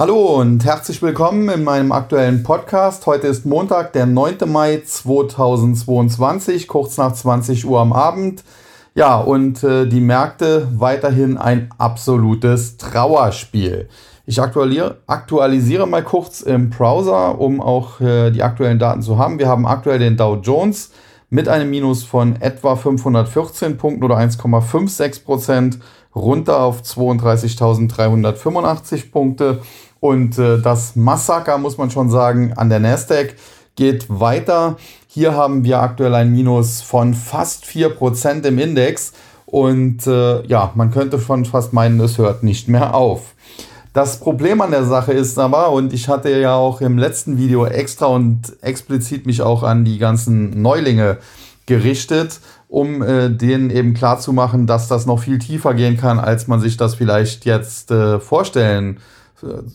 [0.00, 3.04] Hallo und herzlich willkommen in meinem aktuellen Podcast.
[3.06, 4.36] Heute ist Montag, der 9.
[4.46, 8.44] Mai 2022, kurz nach 20 Uhr am Abend.
[8.94, 13.88] Ja, und äh, die Märkte weiterhin ein absolutes Trauerspiel.
[14.24, 19.40] Ich aktualisiere, mal kurz im Browser, um auch äh, die aktuellen Daten zu haben.
[19.40, 20.92] Wir haben aktuell den Dow Jones
[21.28, 25.80] mit einem Minus von etwa 514 Punkten oder 1,56 Prozent
[26.14, 29.58] runter auf 32.385 Punkte.
[30.00, 33.34] Und äh, das Massaker, muss man schon sagen, an der Nasdaq
[33.76, 34.76] geht weiter.
[35.06, 39.12] Hier haben wir aktuell ein Minus von fast 4% im Index.
[39.46, 43.34] Und äh, ja, man könnte schon fast meinen, es hört nicht mehr auf.
[43.94, 47.64] Das Problem an der Sache ist aber, und ich hatte ja auch im letzten Video
[47.64, 51.16] extra und explizit mich auch an die ganzen Neulinge
[51.66, 56.60] gerichtet, um äh, denen eben klarzumachen, dass das noch viel tiefer gehen kann, als man
[56.60, 59.04] sich das vielleicht jetzt äh, vorstellen kann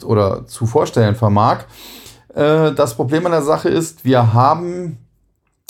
[0.05, 1.66] oder zu vorstellen vermag.
[2.34, 4.97] Äh, das Problem an der Sache ist, wir haben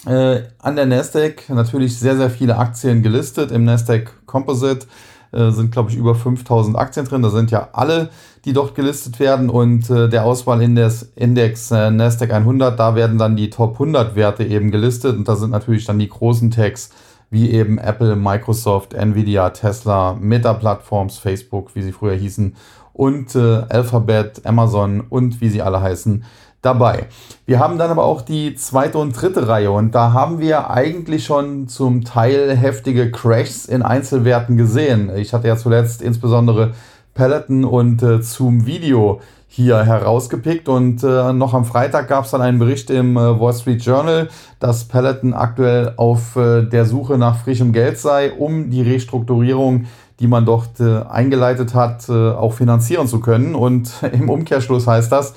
[0.05, 3.52] äh, an der Nasdaq natürlich sehr, sehr viele Aktien gelistet.
[3.52, 4.88] Im Nasdaq Composite
[5.35, 7.23] sind, glaube ich, über 5000 Aktien drin.
[7.23, 8.11] Da sind ja alle,
[8.45, 9.50] die dort gelistet werden.
[9.50, 15.17] Und der Auswahlindex Index Nasdaq 100, da werden dann die Top 100 Werte eben gelistet.
[15.17, 16.91] Und da sind natürlich dann die großen Tags
[17.33, 22.55] wie eben Apple, Microsoft, Nvidia, Tesla, Meta-Plattforms, Facebook, wie sie früher hießen
[22.94, 26.23] und äh, Alphabet, Amazon und wie sie alle heißen
[26.61, 27.08] dabei.
[27.45, 31.25] Wir haben dann aber auch die zweite und dritte Reihe und da haben wir eigentlich
[31.25, 35.11] schon zum Teil heftige Crashs in Einzelwerten gesehen.
[35.16, 36.72] Ich hatte ja zuletzt insbesondere
[37.13, 42.41] Peloton und äh, Zoom Video hier herausgepickt und äh, noch am Freitag gab es dann
[42.41, 47.38] einen Bericht im äh, Wall Street Journal, dass Peloton aktuell auf äh, der Suche nach
[47.44, 49.85] frischem Geld sei, um die Restrukturierung
[50.23, 53.55] die man dort äh, eingeleitet hat, äh, auch finanzieren zu können.
[53.55, 55.31] Und im Umkehrschluss heißt das,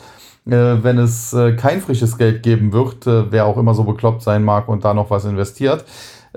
[0.47, 4.69] äh, wenn es kein frisches Geld geben wird, wer auch immer so bekloppt sein mag
[4.69, 5.85] und da noch was investiert,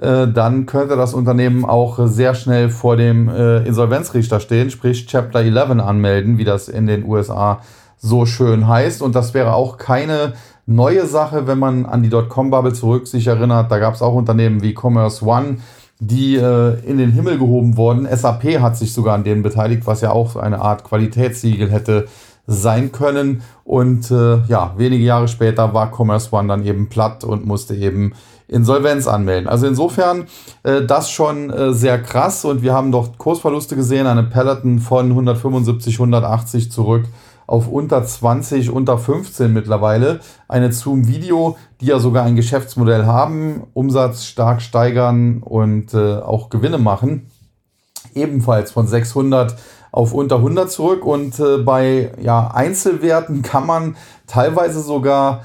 [0.02, 6.38] dann könnte das Unternehmen auch sehr schnell vor dem Insolvenzrichter stehen, sprich Chapter 11 anmelden,
[6.38, 7.60] wie das in den USA
[7.98, 9.02] so schön heißt.
[9.02, 10.34] Und das wäre auch keine
[10.66, 13.70] neue Sache, wenn man an die Dotcom-Bubble zurück sich erinnert.
[13.72, 15.58] Da gab es auch Unternehmen wie Commerce One,
[16.00, 18.08] die äh, in den Himmel gehoben wurden.
[18.08, 22.08] SAP hat sich sogar an denen beteiligt, was ja auch eine Art Qualitätssiegel hätte
[22.48, 23.42] sein können.
[23.64, 28.14] Und äh, ja, wenige Jahre später war Commerce One dann eben platt und musste eben
[28.50, 29.48] Insolvenz anmelden.
[29.48, 30.26] Also insofern
[30.64, 35.10] äh, das schon äh, sehr krass und wir haben doch Kursverluste gesehen, eine Peloton von
[35.10, 37.06] 175, 180 zurück
[37.50, 40.20] auf unter 20, unter 15 mittlerweile.
[40.48, 46.50] Eine Zoom Video, die ja sogar ein Geschäftsmodell haben, Umsatz stark steigern und äh, auch
[46.50, 47.32] Gewinne machen.
[48.14, 49.56] Ebenfalls von 600
[49.92, 53.96] auf unter 100 zurück und äh, bei ja, Einzelwerten kann man
[54.28, 55.44] teilweise sogar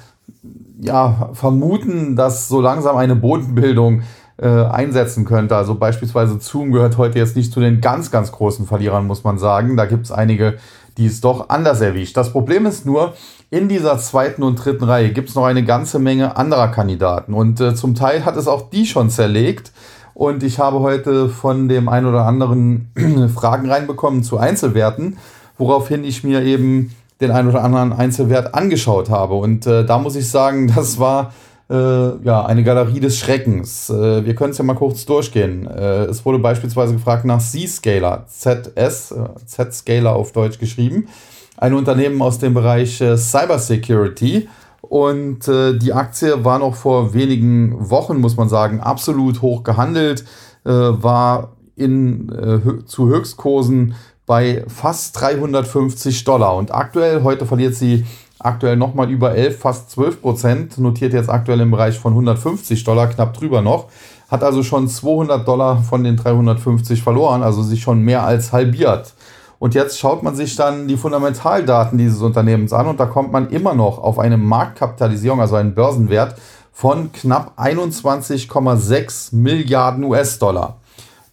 [0.81, 4.03] ja, vermuten, dass so langsam eine Bodenbildung
[4.37, 5.57] äh, einsetzen könnte.
[5.57, 9.39] Also beispielsweise Zoom gehört heute jetzt nicht zu den ganz, ganz großen Verlierern, muss man
[9.39, 9.77] sagen.
[9.77, 10.59] Da gibt es einige,
[10.99, 12.17] die es doch anders erwischt.
[12.17, 13.15] Das Problem ist nur,
[13.51, 17.35] in dieser zweiten und dritten Reihe gibt es noch eine ganze Menge anderer Kandidaten.
[17.35, 19.73] Und äh, zum Teil hat es auch die schon zerlegt.
[20.15, 22.91] Und ich habe heute von dem einen oder anderen
[23.35, 25.19] Fragen reinbekommen zu Einzelwerten,
[25.59, 29.35] woraufhin ich mir eben den einen oder anderen Einzelwert angeschaut habe.
[29.35, 31.33] Und äh, da muss ich sagen, das war
[31.71, 33.89] äh, ja, eine Galerie des Schreckens.
[33.89, 35.67] Äh, wir können es ja mal kurz durchgehen.
[35.67, 41.09] Äh, es wurde beispielsweise gefragt nach Z-Scaler, ZS, äh, Z-Scaler auf Deutsch geschrieben,
[41.57, 44.49] ein Unternehmen aus dem Bereich äh, Cybersecurity.
[44.83, 50.27] Und die Aktie war noch vor wenigen Wochen, muss man sagen, absolut hoch gehandelt,
[50.63, 53.95] war in, zu Höchstkursen
[54.27, 56.57] bei fast 350 Dollar.
[56.57, 58.05] Und aktuell, heute verliert sie
[58.39, 63.09] aktuell nochmal über 11, fast 12 Prozent, notiert jetzt aktuell im Bereich von 150 Dollar,
[63.09, 63.87] knapp drüber noch,
[64.29, 69.15] hat also schon 200 Dollar von den 350 verloren, also sich schon mehr als halbiert.
[69.59, 73.49] Und jetzt schaut man sich dann die Fundamentaldaten dieses Unternehmens an und da kommt man
[73.49, 76.37] immer noch auf eine Marktkapitalisierung, also einen Börsenwert
[76.73, 80.77] von knapp 21,6 Milliarden US-Dollar.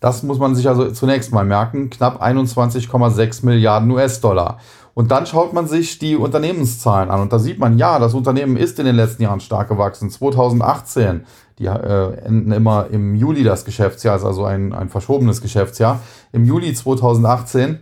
[0.02, 4.58] Das muss man sich also zunächst mal merken, knapp 21,6 Milliarden US-Dollar.
[4.96, 8.58] Und dann schaut man sich die Unternehmenszahlen an und da sieht man, ja, das Unternehmen
[8.58, 10.10] ist in den letzten Jahren stark gewachsen.
[10.10, 11.22] 2018,
[11.60, 16.00] die äh, enden immer im Juli das Geschäftsjahr, ist also ein, ein verschobenes Geschäftsjahr.
[16.34, 17.80] Im Juli 2018,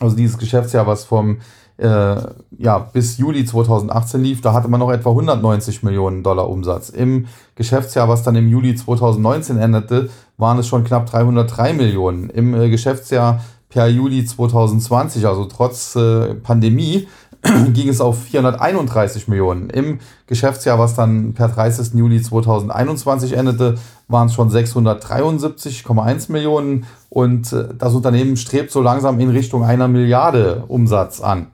[0.00, 1.40] also dieses Geschäftsjahr, was vom
[1.76, 2.16] äh,
[2.58, 6.90] ja, bis Juli 2018 lief, da hatte man noch etwa 190 Millionen Dollar Umsatz.
[6.90, 10.10] Im Geschäftsjahr, was dann im Juli 2019 endete,
[10.40, 12.30] waren es schon knapp 303 Millionen.
[12.30, 17.06] Im äh, Geschäftsjahr per Juli 2020, also trotz äh, Pandemie,
[17.72, 19.70] ging es auf 431 Millionen.
[19.70, 21.94] Im Geschäftsjahr, was dann per 30.
[21.94, 23.76] Juli 2021 endete,
[24.08, 29.88] waren es schon 673,1 Millionen und äh, das Unternehmen strebt so langsam in Richtung einer
[29.88, 31.46] Milliarde Umsatz an.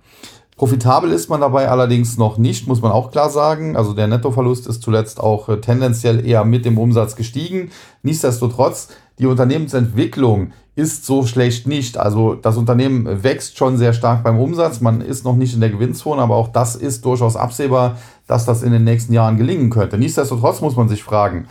[0.57, 3.77] Profitabel ist man dabei allerdings noch nicht, muss man auch klar sagen.
[3.77, 7.71] Also der Nettoverlust ist zuletzt auch äh, tendenziell eher mit dem Umsatz gestiegen.
[8.03, 8.89] Nichtsdestotrotz,
[9.19, 11.99] die Unternehmensentwicklung ist so schlecht nicht.
[11.99, 14.81] Also das Unternehmen wächst schon sehr stark beim Umsatz.
[14.81, 18.63] Man ist noch nicht in der Gewinnzone, aber auch das ist durchaus absehbar, dass das
[18.63, 19.99] in den nächsten Jahren gelingen könnte.
[19.99, 21.49] Nichtsdestotrotz muss man sich fragen,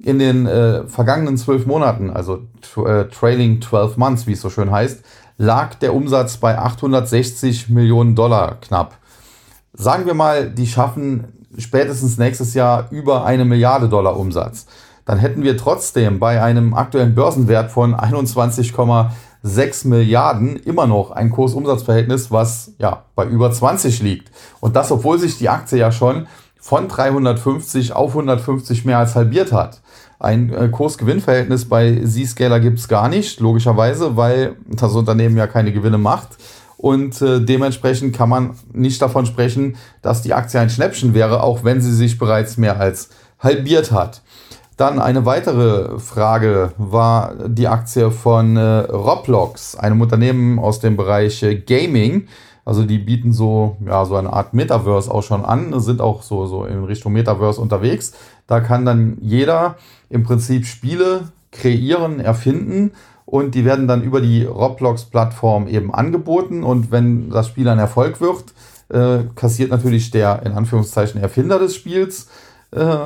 [0.00, 2.42] in den äh, vergangenen zwölf Monaten, also
[2.84, 5.02] äh, trailing 12 months, wie es so schön heißt,
[5.38, 8.96] lag der Umsatz bei 860 Millionen Dollar knapp.
[9.72, 14.66] Sagen wir mal, die schaffen spätestens nächstes Jahr über eine Milliarde Dollar Umsatz.
[15.04, 22.30] Dann hätten wir trotzdem bei einem aktuellen Börsenwert von 21,6 Milliarden immer noch ein Kursumsatzverhältnis,
[22.30, 24.30] was ja bei über 20 liegt.
[24.60, 26.26] Und das, obwohl sich die Aktie ja schon
[26.58, 29.80] von 350 auf 150 mehr als halbiert hat.
[30.18, 35.72] Ein äh, Kurs-Gewinn-Verhältnis bei Z-Scaler gibt es gar nicht, logischerweise, weil das Unternehmen ja keine
[35.72, 36.28] Gewinne macht.
[36.76, 41.64] Und äh, dementsprechend kann man nicht davon sprechen, dass die Aktie ein Schnäppchen wäre, auch
[41.64, 43.10] wenn sie sich bereits mehr als
[43.40, 44.22] halbiert hat.
[44.76, 51.42] Dann eine weitere Frage war die Aktie von äh, Roblox, einem Unternehmen aus dem Bereich
[51.42, 52.28] äh, Gaming.
[52.68, 56.44] Also die bieten so, ja, so eine Art Metaverse auch schon an, sind auch so,
[56.44, 58.12] so in Richtung Metaverse unterwegs.
[58.46, 59.76] Da kann dann jeder
[60.10, 62.90] im Prinzip Spiele kreieren, erfinden
[63.24, 68.20] und die werden dann über die Roblox-Plattform eben angeboten und wenn das Spiel ein Erfolg
[68.20, 68.52] wird,
[68.90, 72.28] äh, kassiert natürlich der in Anführungszeichen Erfinder des Spiels
[72.72, 72.96] äh,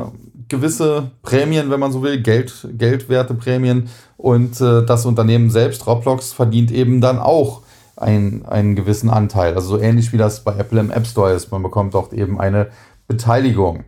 [0.49, 6.33] gewisse Prämien, wenn man so will, Geld, Geldwerte Prämien und äh, das Unternehmen selbst, Roblox,
[6.33, 7.62] verdient eben dann auch
[8.03, 9.55] ein, einen gewissen Anteil.
[9.55, 11.51] Also so ähnlich wie das bei Apple im App Store ist.
[11.51, 12.69] Man bekommt dort eben eine
[13.07, 13.85] Beteiligung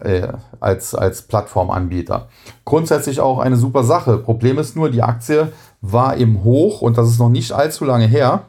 [0.00, 0.28] äh,
[0.60, 2.28] als, als Plattformanbieter.
[2.64, 4.18] Grundsätzlich auch eine super Sache.
[4.18, 8.06] Problem ist nur, die Aktie war im Hoch und das ist noch nicht allzu lange
[8.06, 8.44] her.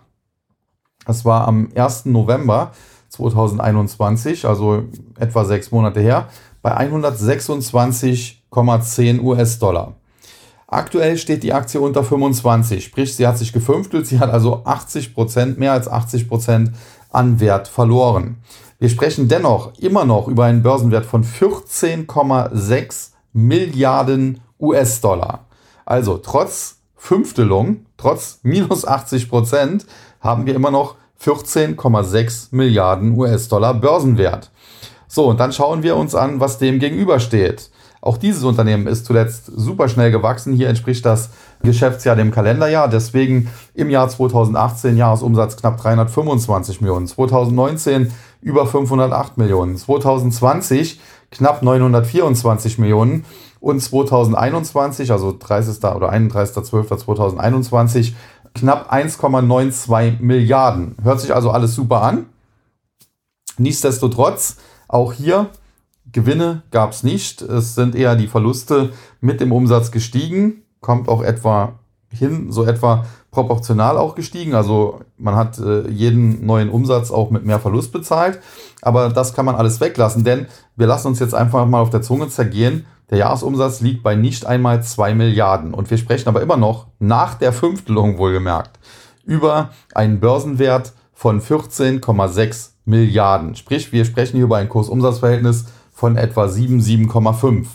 [1.05, 2.05] Das war am 1.
[2.05, 2.71] November
[3.09, 4.83] 2021, also
[5.19, 6.29] etwa sechs Monate her,
[6.61, 9.95] bei 126,10 US-Dollar.
[10.75, 15.13] Aktuell steht die Aktie unter 25, sprich sie hat sich gefünftelt, sie hat also 80
[15.13, 16.71] Prozent, mehr als 80 Prozent
[17.11, 18.39] an Wert verloren.
[18.77, 25.45] Wir sprechen dennoch immer noch über einen Börsenwert von 14,6 Milliarden US-Dollar.
[25.85, 29.85] Also trotz Fünftelung, trotz minus 80 Prozent,
[30.19, 34.51] haben wir immer noch 14,6 Milliarden US-Dollar Börsenwert.
[35.07, 37.69] So, und dann schauen wir uns an, was dem gegenübersteht.
[38.05, 40.53] Auch dieses Unternehmen ist zuletzt super schnell gewachsen.
[40.53, 41.31] Hier entspricht das
[41.63, 42.87] Geschäftsjahr dem Kalenderjahr.
[42.87, 47.07] Deswegen im Jahr 2018 Jahresumsatz knapp 325 Millionen.
[47.07, 48.11] 2019
[48.41, 49.75] über 508 Millionen.
[49.75, 50.99] 2020
[51.31, 53.25] knapp 924 Millionen.
[53.59, 55.83] Und 2021, also 30.
[55.85, 58.13] oder 31.12.2021,
[58.53, 60.95] knapp 1,92 Milliarden.
[61.01, 62.27] Hört sich also alles super an.
[63.57, 64.57] Nichtsdestotrotz,
[64.87, 65.49] auch hier
[66.11, 67.41] Gewinne gab es nicht.
[67.41, 68.91] Es sind eher die Verluste
[69.21, 70.63] mit dem Umsatz gestiegen.
[70.81, 71.79] Kommt auch etwa
[72.09, 74.55] hin, so etwa proportional auch gestiegen.
[74.55, 78.39] Also man hat äh, jeden neuen Umsatz auch mit mehr Verlust bezahlt.
[78.81, 82.01] Aber das kann man alles weglassen, denn wir lassen uns jetzt einfach mal auf der
[82.01, 82.85] Zunge zergehen.
[83.09, 85.73] Der Jahresumsatz liegt bei nicht einmal 2 Milliarden.
[85.73, 88.79] Und wir sprechen aber immer noch, nach der Fünftelung wohlgemerkt,
[89.25, 93.55] über einen Börsenwert von 14,6 Milliarden.
[93.55, 97.65] Sprich, wir sprechen hier über ein Kursumsatzverhältnis von etwa 7, 7,5.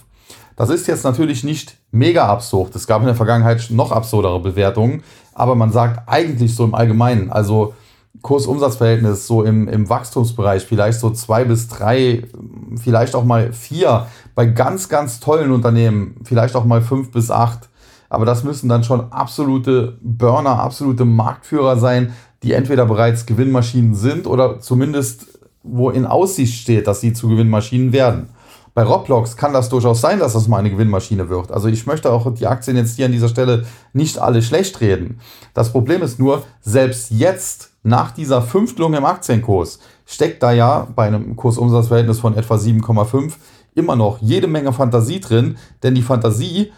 [0.55, 2.77] Das ist jetzt natürlich nicht mega absurd.
[2.77, 7.31] Es gab in der Vergangenheit noch absurdere Bewertungen, aber man sagt eigentlich so im Allgemeinen,
[7.31, 7.73] also
[8.21, 12.25] Kursumsatzverhältnis so im, im Wachstumsbereich, vielleicht so zwei bis drei,
[12.77, 17.71] vielleicht auch mal vier, bei ganz, ganz tollen Unternehmen, vielleicht auch mal fünf bis acht.
[18.11, 22.13] Aber das müssen dann schon absolute Burner, absolute Marktführer sein,
[22.43, 25.30] die entweder bereits Gewinnmaschinen sind oder zumindest
[25.63, 28.31] wo in Aussicht steht, dass sie zu Gewinnmaschinen werden.
[28.73, 31.51] Bei Roblox kann das durchaus sein, dass das mal eine Gewinnmaschine wird.
[31.51, 35.21] Also ich möchte auch die Aktien jetzt hier an dieser Stelle nicht alle schlecht reden.
[35.55, 41.07] Das Problem ist nur, selbst jetzt nach dieser Fünftelung im Aktienkurs steckt da ja bei
[41.07, 43.33] einem Kursumsatzverhältnis von etwa 7,5
[43.75, 46.73] immer noch jede Menge Fantasie drin, denn die Fantasie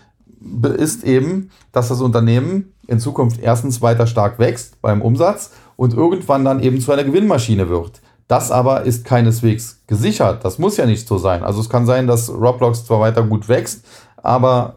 [0.76, 6.44] ist eben, dass das Unternehmen in Zukunft erstens weiter stark wächst beim Umsatz und irgendwann
[6.44, 8.01] dann eben zu einer Gewinnmaschine wird.
[8.28, 10.44] Das aber ist keineswegs gesichert.
[10.44, 11.42] Das muss ja nicht so sein.
[11.42, 13.84] Also es kann sein, dass Roblox zwar weiter gut wächst,
[14.16, 14.74] aber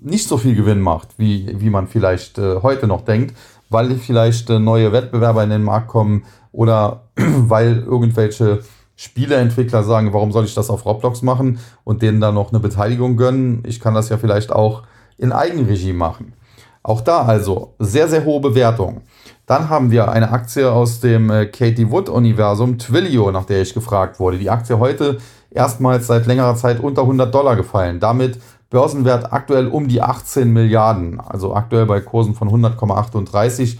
[0.00, 3.34] nicht so viel Gewinn macht, wie, wie man vielleicht äh, heute noch denkt,
[3.70, 8.62] weil vielleicht äh, neue Wettbewerber in den Markt kommen, oder weil irgendwelche
[8.96, 13.16] Spieleentwickler sagen, warum soll ich das auf Roblox machen und denen dann noch eine Beteiligung
[13.16, 13.62] gönnen?
[13.64, 14.82] Ich kann das ja vielleicht auch
[15.16, 16.32] in Eigenregie machen.
[16.82, 19.02] Auch da also sehr, sehr hohe Bewertung.
[19.46, 24.20] Dann haben wir eine Aktie aus dem äh, Katie Wood-Universum, Twilio, nach der ich gefragt
[24.20, 24.38] wurde.
[24.38, 25.18] Die Aktie heute
[25.50, 27.98] erstmals seit längerer Zeit unter 100 Dollar gefallen.
[27.98, 28.38] Damit
[28.70, 31.20] Börsenwert aktuell um die 18 Milliarden.
[31.20, 33.78] Also aktuell bei Kursen von 100,38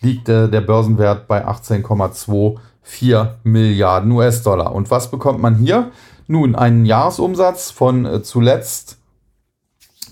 [0.00, 4.74] liegt äh, der Börsenwert bei 18,24 Milliarden US-Dollar.
[4.74, 5.90] Und was bekommt man hier?
[6.26, 8.99] Nun, einen Jahresumsatz von äh, zuletzt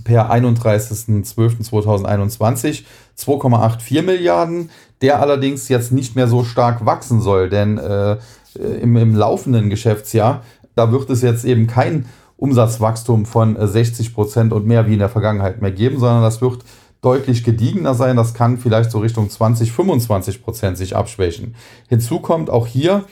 [0.04, 2.84] per 31.12.2021
[3.16, 4.70] 2,84 Milliarden,
[5.02, 8.16] der allerdings jetzt nicht mehr so stark wachsen soll, denn äh,
[8.80, 10.42] im, im laufenden Geschäftsjahr,
[10.74, 15.08] da wird es jetzt eben kein Umsatzwachstum von 60 Prozent und mehr wie in der
[15.08, 16.64] Vergangenheit mehr geben, sondern das wird
[17.00, 18.16] deutlich gediegener sein.
[18.16, 21.54] Das kann vielleicht so Richtung 20, 25 Prozent sich abschwächen.
[21.88, 23.04] Hinzu kommt auch hier,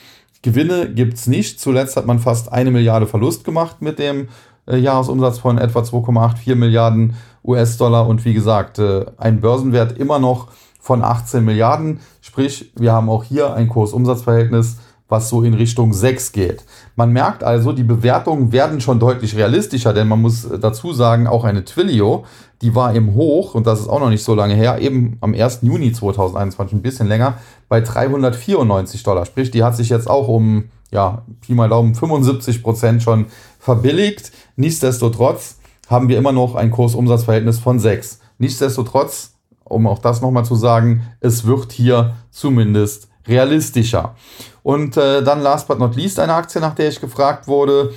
[0.42, 1.58] Gewinne gibt es nicht.
[1.58, 4.28] Zuletzt hat man fast eine Milliarde Verlust gemacht mit dem
[4.66, 10.48] äh, Jahresumsatz von etwa 2,84 Milliarden US-Dollar und wie gesagt, äh, ein Börsenwert immer noch
[10.80, 12.00] von 18 Milliarden.
[12.20, 14.76] Sprich, wir haben auch hier ein Kursumsatzverhältnis
[15.08, 16.64] was so in Richtung 6 geht.
[16.96, 21.44] Man merkt also, die Bewertungen werden schon deutlich realistischer, denn man muss dazu sagen, auch
[21.44, 22.24] eine Twilio,
[22.62, 25.34] die war im Hoch, und das ist auch noch nicht so lange her, eben am
[25.34, 25.60] 1.
[25.62, 27.34] Juni 2021, ein bisschen länger,
[27.68, 29.26] bei 394 Dollar.
[29.26, 33.26] Sprich, die hat sich jetzt auch um, ja, Pi mal Daumen, 75 Prozent schon
[33.60, 34.32] verbilligt.
[34.56, 35.58] Nichtsdestotrotz
[35.88, 38.20] haben wir immer noch ein Kursumsatzverhältnis von 6.
[38.38, 39.34] Nichtsdestotrotz,
[39.64, 44.14] um auch das nochmal zu sagen, es wird hier zumindest realistischer.
[44.62, 47.92] Und äh, dann last but not least eine Aktie, nach der ich gefragt wurde,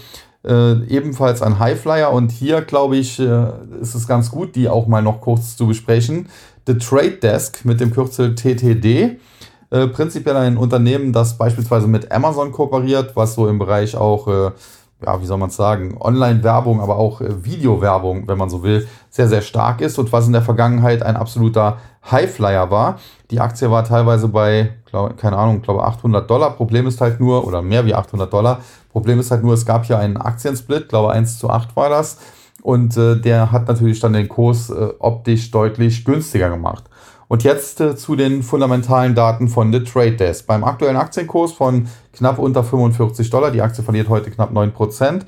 [0.45, 2.11] äh, ebenfalls ein Highflyer.
[2.11, 3.47] Und hier, glaube ich, äh,
[3.81, 6.29] ist es ganz gut, die auch mal noch kurz zu besprechen.
[6.67, 9.19] The Trade Desk mit dem Kürzel TTD.
[9.71, 14.51] Äh, prinzipiell ein Unternehmen, das beispielsweise mit Amazon kooperiert, was so im Bereich auch äh,
[15.05, 18.87] ja, wie soll man es sagen, Online-Werbung, aber auch äh, Videowerbung, wenn man so will,
[19.09, 21.77] sehr, sehr stark ist und was in der Vergangenheit ein absoluter
[22.09, 22.99] Highflyer war.
[23.31, 26.51] Die Aktie war teilweise bei, glaub, keine Ahnung, glaube 800 Dollar.
[26.51, 28.59] Problem ist halt nur, oder mehr wie 800 Dollar.
[28.91, 32.17] Problem ist halt nur, es gab hier einen Aktiensplit, glaube 1 zu 8 war das.
[32.61, 36.88] Und äh, der hat natürlich dann den Kurs äh, optisch deutlich günstiger gemacht.
[37.29, 40.47] Und jetzt äh, zu den fundamentalen Daten von The Trade Desk.
[40.47, 45.21] Beim aktuellen Aktienkurs von knapp unter 45 Dollar, die Aktie verliert heute knapp 9%,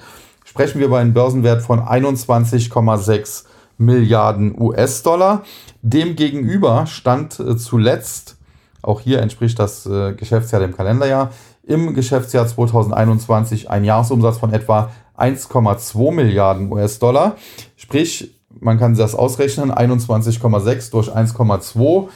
[0.43, 3.43] sprechen wir über einen Börsenwert von 21,6
[3.77, 5.43] Milliarden US-Dollar.
[5.83, 8.37] Demgegenüber stand äh, zuletzt,
[8.81, 11.29] auch hier entspricht das äh, Geschäftsjahr dem Kalenderjahr,
[11.61, 14.89] im Geschäftsjahr 2021 ein Jahresumsatz von etwa
[15.19, 17.35] 1,2 Milliarden US-Dollar.
[17.75, 22.09] Sprich, man kann das ausrechnen, 21,6 durch 1,2.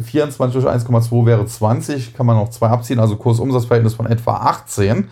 [0.00, 5.08] 24 durch 1,2 wäre 20, kann man noch zwei abziehen, also Kursumsatzverhältnis von etwa 18.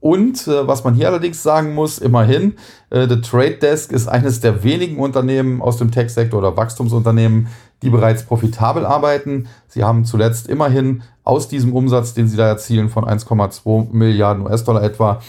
[0.00, 2.54] Und äh, was man hier allerdings sagen muss, immerhin,
[2.88, 7.48] äh, The Trade Desk ist eines der wenigen Unternehmen aus dem Tech-Sektor oder Wachstumsunternehmen,
[7.82, 9.46] die bereits profitabel arbeiten.
[9.68, 14.82] Sie haben zuletzt immerhin aus diesem Umsatz, den sie da erzielen, von 1,2 Milliarden US-Dollar
[14.82, 15.20] etwa,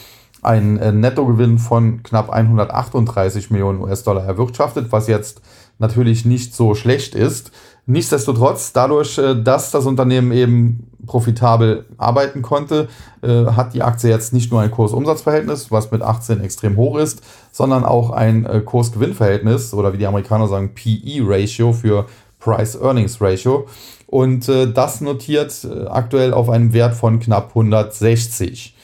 [0.41, 5.41] einen äh, Nettogewinn von knapp 138 Millionen US-Dollar erwirtschaftet, was jetzt
[5.77, 7.51] natürlich nicht so schlecht ist.
[7.86, 12.88] Nichtsdestotrotz, dadurch, äh, dass das Unternehmen eben profitabel arbeiten konnte,
[13.21, 17.21] äh, hat die Aktie jetzt nicht nur ein Kurs-Umsatz-Verhältnis, was mit 18 extrem hoch ist,
[17.51, 22.05] sondern auch ein Kurs-Gewinn-Verhältnis oder wie die Amerikaner sagen, PE-Ratio für
[22.39, 23.67] Price-Earnings-Ratio.
[24.07, 28.75] Und das notiert aktuell auf einem Wert von knapp 160.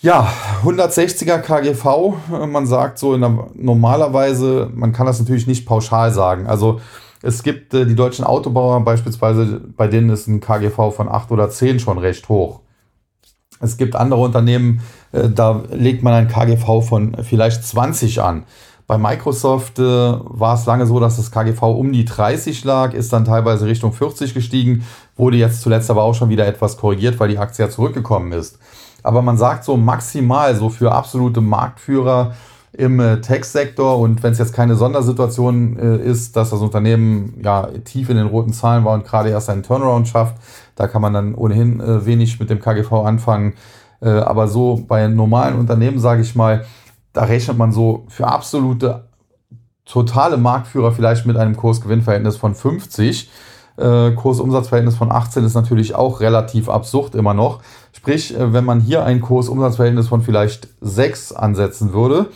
[0.00, 6.12] Ja, 160er KGV, man sagt so in der, normalerweise, man kann das natürlich nicht pauschal
[6.12, 6.46] sagen.
[6.46, 6.80] Also
[7.20, 11.50] es gibt äh, die deutschen Autobauer beispielsweise, bei denen ist ein KGV von 8 oder
[11.50, 12.60] 10 schon recht hoch.
[13.58, 18.44] Es gibt andere Unternehmen, äh, da legt man ein KGV von vielleicht 20 an.
[18.86, 23.12] Bei Microsoft äh, war es lange so, dass das KGV um die 30 lag, ist
[23.12, 24.84] dann teilweise Richtung 40 gestiegen,
[25.16, 28.60] wurde jetzt zuletzt aber auch schon wieder etwas korrigiert, weil die Aktie ja zurückgekommen ist.
[29.02, 32.34] Aber man sagt so maximal, so für absolute Marktführer
[32.72, 37.68] im äh, Tech-Sektor und wenn es jetzt keine Sondersituation äh, ist, dass das Unternehmen ja
[37.84, 40.36] tief in den roten Zahlen war und gerade erst einen Turnaround schafft,
[40.76, 43.54] da kann man dann ohnehin äh, wenig mit dem KGV anfangen.
[44.00, 46.64] Aber so bei normalen Unternehmen, sage ich mal,
[47.12, 49.08] da rechnet man so für absolute
[49.88, 53.28] totale Marktführer vielleicht mit einem Kursgewinnverhältnis von 50.
[53.76, 57.60] Äh, Kursumsatzverhältnis von 18 ist natürlich auch relativ absurd immer noch.
[57.98, 62.26] Sprich, äh, wenn man hier ein Kursumsatzverhältnis von vielleicht 6 ansetzen würde,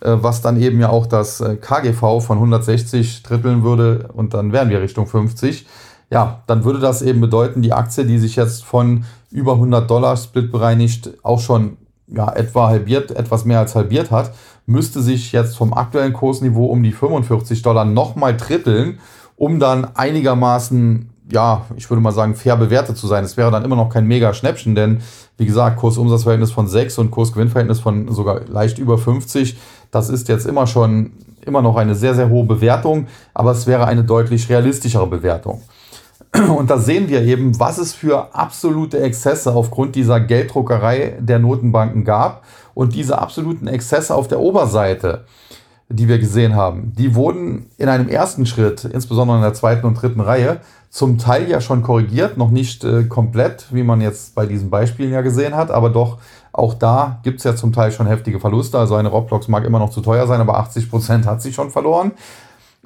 [0.00, 4.54] äh, was dann eben ja auch das äh, KGV von 160 dritteln würde und dann
[4.54, 5.66] wären wir Richtung 50.
[6.08, 10.16] ja, dann würde das eben bedeuten, die Aktie, die sich jetzt von über 100 Dollar
[10.16, 11.76] Split bereinigt auch schon
[12.06, 14.32] ja, etwa halbiert, etwas mehr als halbiert hat,
[14.64, 18.98] müsste sich jetzt vom aktuellen Kursniveau um die 45 Dollar nochmal dritteln,
[19.36, 23.24] um dann einigermaßen, ja, ich würde mal sagen, fair bewertet zu sein.
[23.24, 25.02] Es wäre dann immer noch kein mega Schnäppchen, denn
[25.36, 29.58] wie gesagt, Kursumsatzverhältnis von 6 und Kursgewinnverhältnis von sogar leicht über 50,
[29.90, 31.12] das ist jetzt immer schon
[31.44, 35.62] immer noch eine sehr, sehr hohe Bewertung, aber es wäre eine deutlich realistischere Bewertung.
[36.56, 42.04] Und da sehen wir eben, was es für absolute Exzesse aufgrund dieser Gelddruckerei der Notenbanken
[42.04, 42.44] gab.
[42.74, 45.26] Und diese absoluten Exzesse auf der Oberseite,
[45.92, 50.00] die wir gesehen haben, die wurden in einem ersten Schritt, insbesondere in der zweiten und
[50.00, 54.44] dritten Reihe, zum Teil ja schon korrigiert, noch nicht äh, komplett, wie man jetzt bei
[54.44, 56.18] diesen Beispielen ja gesehen hat, aber doch
[56.52, 58.78] auch da gibt es ja zum Teil schon heftige Verluste.
[58.78, 61.70] Also eine Roblox mag immer noch zu teuer sein, aber 80 Prozent hat sie schon
[61.70, 62.12] verloren.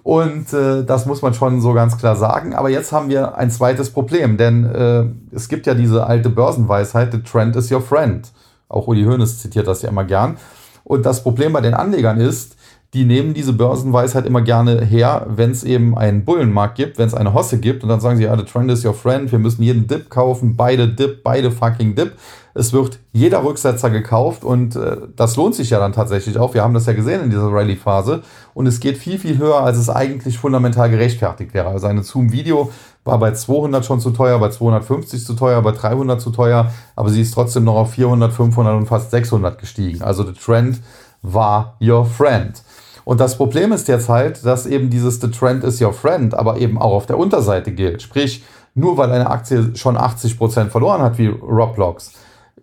[0.04, 2.54] Und äh, das muss man schon so ganz klar sagen.
[2.54, 7.10] Aber jetzt haben wir ein zweites Problem, denn äh, es gibt ja diese alte Börsenweisheit,
[7.10, 8.30] the trend is your friend.
[8.68, 10.36] Auch Uli Hoeneß zitiert das ja immer gern.
[10.84, 12.55] Und das Problem bei den Anlegern ist,
[12.94, 17.14] die nehmen diese Börsenweisheit immer gerne her, wenn es eben einen Bullenmarkt gibt, wenn es
[17.14, 19.62] eine Hosse gibt und dann sagen sie, ja, the trend is your friend, wir müssen
[19.62, 22.12] jeden Dip kaufen, beide Dip, beide fucking Dip.
[22.54, 26.54] Es wird jeder Rücksetzer gekauft und äh, das lohnt sich ja dann tatsächlich auch.
[26.54, 28.22] Wir haben das ja gesehen in dieser Rallye-Phase
[28.54, 31.68] und es geht viel, viel höher, als es eigentlich fundamental gerechtfertigt wäre.
[31.68, 32.70] Also eine Zoom-Video
[33.04, 37.10] war bei 200 schon zu teuer, bei 250 zu teuer, bei 300 zu teuer, aber
[37.10, 40.02] sie ist trotzdem noch auf 400, 500 und fast 600 gestiegen.
[40.02, 40.80] Also der Trend
[41.20, 42.62] war your friend.
[43.06, 46.58] Und das Problem ist jetzt halt, dass eben dieses The Trend is your friend, aber
[46.58, 48.02] eben auch auf der Unterseite gilt.
[48.02, 48.42] Sprich,
[48.74, 52.14] nur weil eine Aktie schon 80% verloren hat, wie Roblox,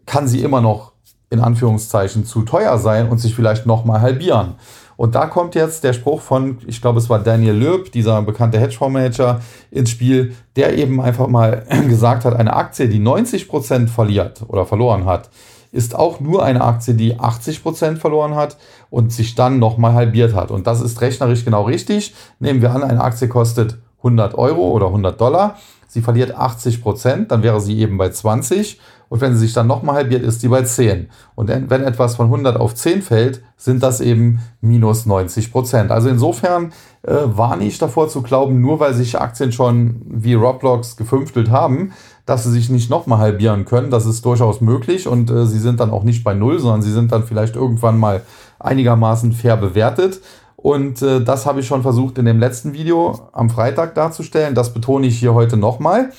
[0.05, 0.91] kann sie immer noch
[1.29, 4.55] in Anführungszeichen zu teuer sein und sich vielleicht nochmal halbieren.
[4.97, 8.59] Und da kommt jetzt der Spruch von, ich glaube, es war Daniel Löb, dieser bekannte
[8.59, 9.39] Hedgefondsmanager,
[9.71, 15.05] ins Spiel, der eben einfach mal gesagt hat, eine Aktie, die 90% verliert oder verloren
[15.05, 15.29] hat,
[15.73, 18.57] ist auch nur eine Aktie, die 80% verloren hat
[18.93, 20.51] und sich dann nochmal halbiert hat.
[20.51, 22.13] Und das ist rechnerisch genau richtig.
[22.39, 25.55] Nehmen wir an, eine Aktie kostet 100 Euro oder 100 Dollar.
[25.87, 28.79] Sie verliert 80%, dann wäre sie eben bei 20
[29.13, 31.07] und wenn sie sich dann nochmal halbiert, ist sie bei 10.
[31.35, 35.91] Und wenn etwas von 100 auf 10 fällt, sind das eben minus 90 Prozent.
[35.91, 40.97] Also insofern äh, warne ich davor zu glauben, nur weil sich Aktien schon wie Roblox
[40.97, 41.91] gefünftelt haben,
[42.25, 43.91] dass sie sich nicht nochmal halbieren können.
[43.91, 46.91] Das ist durchaus möglich und äh, sie sind dann auch nicht bei Null, sondern sie
[46.91, 48.23] sind dann vielleicht irgendwann mal
[48.63, 50.21] einigermaßen fair bewertet.
[50.55, 54.55] Und äh, das habe ich schon versucht in dem letzten Video am Freitag darzustellen.
[54.55, 56.11] Das betone ich hier heute nochmal.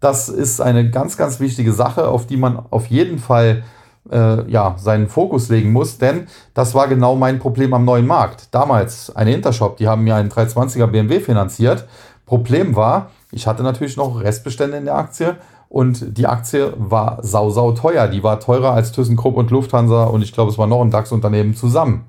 [0.00, 3.64] Das ist eine ganz, ganz wichtige Sache, auf die man auf jeden Fall
[4.10, 8.48] äh, ja, seinen Fokus legen muss, denn das war genau mein Problem am neuen Markt.
[8.52, 11.86] Damals eine Intershop, die haben mir einen 320er BMW finanziert.
[12.24, 15.36] Problem war, ich hatte natürlich noch Restbestände in der Aktie
[15.70, 18.08] und die Aktie war sau, sau teuer.
[18.08, 21.54] Die war teurer als ThyssenKrupp und Lufthansa und ich glaube, es war noch ein DAX-Unternehmen
[21.54, 22.06] zusammen.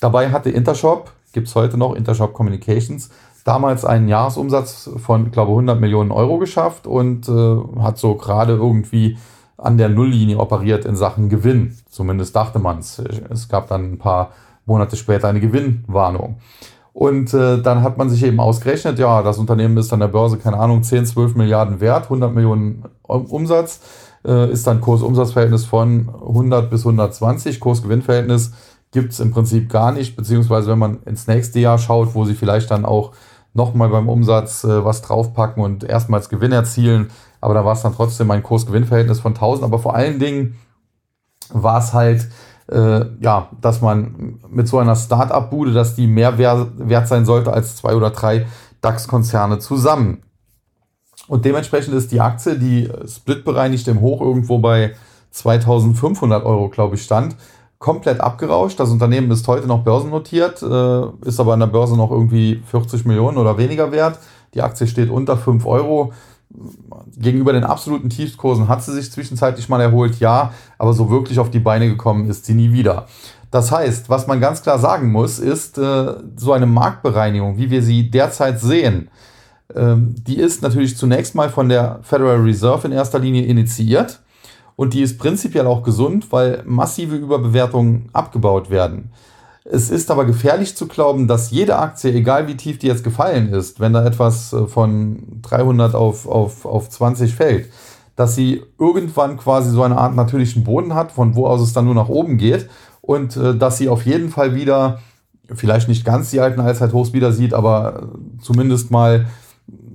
[0.00, 3.10] Dabei hatte Intershop, gibt es heute noch, Intershop Communications,
[3.44, 9.16] damals einen Jahresumsatz von, glaube 100 Millionen Euro geschafft und äh, hat so gerade irgendwie
[9.56, 11.78] an der Nulllinie operiert in Sachen Gewinn.
[11.88, 12.98] Zumindest dachte man es.
[12.98, 14.32] Es gab dann ein paar
[14.66, 16.38] Monate später eine Gewinnwarnung.
[16.92, 20.38] Und äh, dann hat man sich eben ausgerechnet, ja, das Unternehmen ist an der Börse,
[20.38, 23.80] keine Ahnung, 10, 12 Milliarden wert, 100 Millionen Umsatz,
[24.26, 28.52] äh, ist dann Kursumsatzverhältnis von 100 bis 120, Kursgewinnverhältnis
[28.92, 32.34] gibt es im Prinzip gar nicht, beziehungsweise wenn man ins nächste Jahr schaut, wo sie
[32.34, 33.12] vielleicht dann auch
[33.54, 37.10] nochmal beim Umsatz äh, was draufpacken und erstmals Gewinn erzielen.
[37.40, 39.64] Aber da war es dann trotzdem ein Kurs-Gewinn-Verhältnis von 1000.
[39.64, 40.56] Aber vor allen Dingen
[41.50, 42.28] war es halt,
[42.70, 47.76] äh, ja, dass man mit so einer Start-up-Bude, dass die mehr wert sein sollte als
[47.76, 48.46] zwei oder drei
[48.80, 50.22] DAX-Konzerne zusammen.
[51.28, 54.94] Und dementsprechend ist die Aktie, die splitbereinigt im Hoch irgendwo bei
[55.30, 57.36] 2500 Euro, glaube ich, stand,
[57.78, 58.78] komplett abgerauscht.
[58.80, 63.04] Das Unternehmen ist heute noch börsennotiert, äh, ist aber an der Börse noch irgendwie 40
[63.04, 64.18] Millionen oder weniger wert.
[64.54, 66.12] Die Aktie steht unter 5 Euro.
[67.20, 71.50] Gegenüber den absoluten Tiefskursen hat sie sich zwischenzeitlich mal erholt, ja, aber so wirklich auf
[71.50, 73.06] die Beine gekommen ist sie nie wieder.
[73.50, 77.82] Das heißt, was man ganz klar sagen muss, ist, äh, so eine Marktbereinigung, wie wir
[77.82, 79.10] sie derzeit sehen,
[79.74, 84.20] ähm, die ist natürlich zunächst mal von der Federal Reserve in erster Linie initiiert
[84.76, 89.10] und die ist prinzipiell auch gesund, weil massive Überbewertungen abgebaut werden.
[89.72, 93.52] Es ist aber gefährlich zu glauben, dass jede Aktie, egal wie tief die jetzt gefallen
[93.52, 97.70] ist, wenn da etwas äh, von 300 auf, auf, auf 20 fällt,
[98.16, 101.84] dass sie irgendwann quasi so eine Art natürlichen Boden hat, von wo aus es dann
[101.84, 102.68] nur nach oben geht
[103.00, 104.98] und äh, dass sie auf jeden Fall wieder,
[105.54, 108.08] vielleicht nicht ganz die alten Allzeithochs wieder sieht, aber
[108.42, 109.26] zumindest mal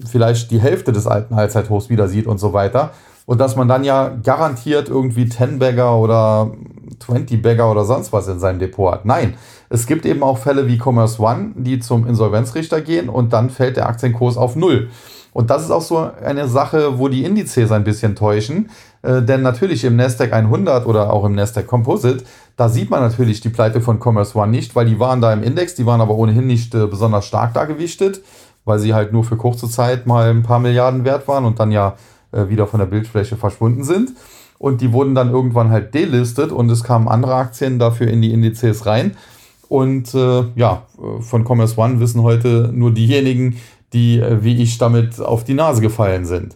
[0.08, 2.92] vielleicht die Hälfte des alten Allzeithochs wieder sieht und so weiter.
[3.26, 6.52] Und dass man dann ja garantiert irgendwie 10-Bagger oder
[7.00, 9.06] 20-Bagger oder sonst was in seinem Depot hat.
[9.06, 9.36] Nein,
[9.70, 13.78] es gibt eben auch Fälle wie Commerce One, die zum Insolvenzrichter gehen und dann fällt
[13.78, 14.90] der Aktienkurs auf Null.
[15.36, 18.70] Und das ist auch so eine Sache, wo die Indizes ein bisschen täuschen.
[19.02, 22.24] Äh, denn natürlich im Nasdaq 100 oder auch im Nasdaq Composite,
[22.56, 25.44] da sieht man natürlich die Pleite von Commerce One nicht, weil die waren da im
[25.44, 28.22] Index, die waren aber ohnehin nicht äh, besonders stark da gewichtet,
[28.64, 31.72] weil sie halt nur für kurze Zeit mal ein paar Milliarden wert waren und dann
[31.72, 31.96] ja
[32.32, 34.12] äh, wieder von der Bildfläche verschwunden sind.
[34.58, 38.34] Und die wurden dann irgendwann halt delistet und es kamen andere Aktien dafür in die
[38.34, 39.16] Indizes rein.
[39.68, 40.84] Und äh, ja,
[41.20, 43.58] von Commerce One wissen heute nur diejenigen,
[43.94, 46.56] die äh, wie ich damit auf die Nase gefallen sind.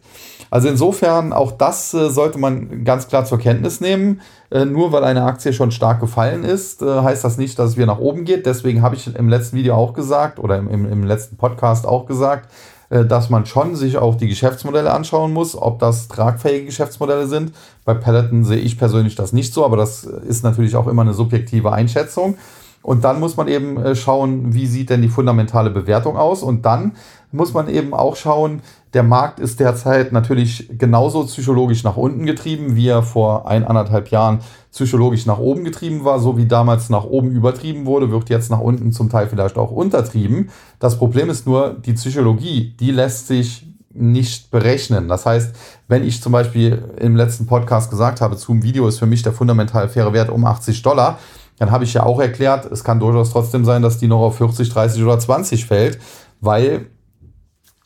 [0.51, 4.21] Also insofern, auch das äh, sollte man ganz klar zur Kenntnis nehmen.
[4.51, 7.77] Äh, nur weil eine Aktie schon stark gefallen ist, äh, heißt das nicht, dass es
[7.77, 8.45] wieder nach oben geht.
[8.45, 12.07] Deswegen habe ich im letzten Video auch gesagt oder im, im, im letzten Podcast auch
[12.07, 12.49] gesagt,
[12.89, 17.53] dass man schon sich auch die Geschäftsmodelle anschauen muss, ob das tragfähige Geschäftsmodelle sind.
[17.85, 21.13] Bei Peloton sehe ich persönlich das nicht so, aber das ist natürlich auch immer eine
[21.13, 22.37] subjektive Einschätzung.
[22.81, 26.43] Und dann muss man eben äh, schauen, wie sieht denn die fundamentale Bewertung aus.
[26.43, 26.93] Und dann
[27.31, 28.61] muss man eben auch schauen,
[28.93, 34.09] der Markt ist derzeit natürlich genauso psychologisch nach unten getrieben, wie er vor ein, anderthalb
[34.09, 34.39] Jahren
[34.71, 38.59] psychologisch nach oben getrieben war, so wie damals nach oben übertrieben wurde, wird jetzt nach
[38.59, 40.49] unten zum Teil vielleicht auch untertrieben.
[40.79, 45.07] Das Problem ist nur, die Psychologie, die lässt sich nicht berechnen.
[45.07, 45.55] Das heißt,
[45.87, 49.33] wenn ich zum Beispiel im letzten Podcast gesagt habe, Zoom Video ist für mich der
[49.33, 51.19] fundamental faire Wert um 80 Dollar,
[51.57, 54.37] dann habe ich ja auch erklärt, es kann durchaus trotzdem sein, dass die noch auf
[54.37, 55.99] 40, 30 oder 20 fällt,
[56.39, 56.87] weil,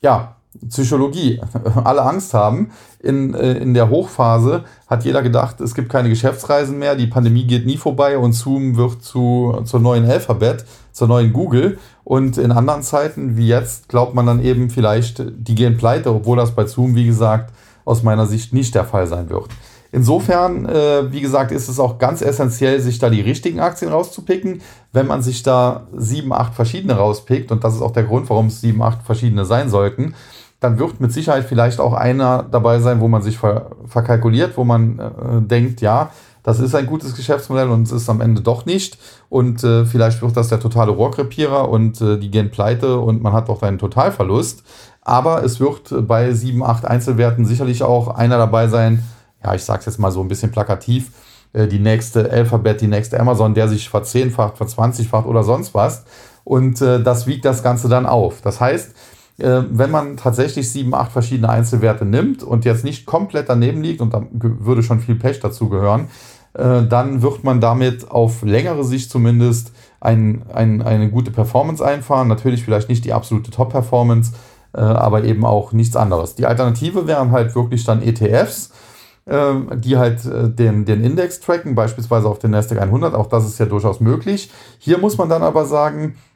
[0.01, 0.35] ja,
[0.69, 1.41] Psychologie,
[1.83, 2.71] alle Angst haben.
[2.99, 7.45] In, äh, in der Hochphase hat jeder gedacht, es gibt keine Geschäftsreisen mehr, die Pandemie
[7.45, 11.77] geht nie vorbei und Zoom wird zu, zur neuen Alphabet, zur neuen Google.
[12.03, 16.37] Und in anderen Zeiten wie jetzt glaubt man dann eben vielleicht, die gehen pleite, obwohl
[16.37, 17.53] das bei Zoom, wie gesagt,
[17.85, 19.49] aus meiner Sicht nicht der Fall sein wird.
[19.93, 24.61] Insofern, äh, wie gesagt, ist es auch ganz essentiell, sich da die richtigen Aktien rauszupicken.
[24.91, 28.47] Wenn man sich da sieben, acht verschiedene rauspickt, und das ist auch der Grund, warum
[28.47, 30.15] es sieben, acht verschiedene sein sollten,
[30.63, 34.63] dann wird mit Sicherheit vielleicht auch einer dabei sein, wo man sich ver verkalkuliert, wo
[34.63, 36.11] man äh, denkt, ja,
[36.43, 38.97] das ist ein gutes Geschäftsmodell und es ist am Ende doch nicht.
[39.29, 43.33] Und äh, vielleicht wird das der totale Rohrkrepierer und äh, die gehen pleite und man
[43.33, 44.63] hat doch einen Totalverlust.
[45.01, 49.03] Aber es wird bei sieben, acht Einzelwerten sicherlich auch einer dabei sein,
[49.43, 51.11] ja, ich sag's jetzt mal so ein bisschen plakativ,
[51.53, 56.03] äh, die nächste Alphabet, die nächste Amazon, der sich verzehnfacht, verzwanzigfacht oder sonst was.
[56.43, 58.41] Und äh, das wiegt das Ganze dann auf.
[58.41, 58.93] Das heißt, äh,
[59.37, 64.13] wenn man tatsächlich sieben, acht verschiedene Einzelwerte nimmt und jetzt nicht komplett daneben liegt, und
[64.13, 66.07] da würde schon viel Pech dazu gehören,
[66.53, 72.27] äh, dann wird man damit auf längere Sicht zumindest ein, ein, eine gute Performance einfahren.
[72.27, 74.33] Natürlich vielleicht nicht die absolute Top-Performance,
[74.73, 76.35] äh, aber eben auch nichts anderes.
[76.35, 78.71] Die Alternative wären halt wirklich dann ETFs
[79.25, 83.15] die halt äh, den, den Index tracken, beispielsweise auf den Nasdaq 100.
[83.15, 84.51] Auch das ist ja durchaus möglich.
[84.79, 86.32] Hier muss man dann aber sagen, äh,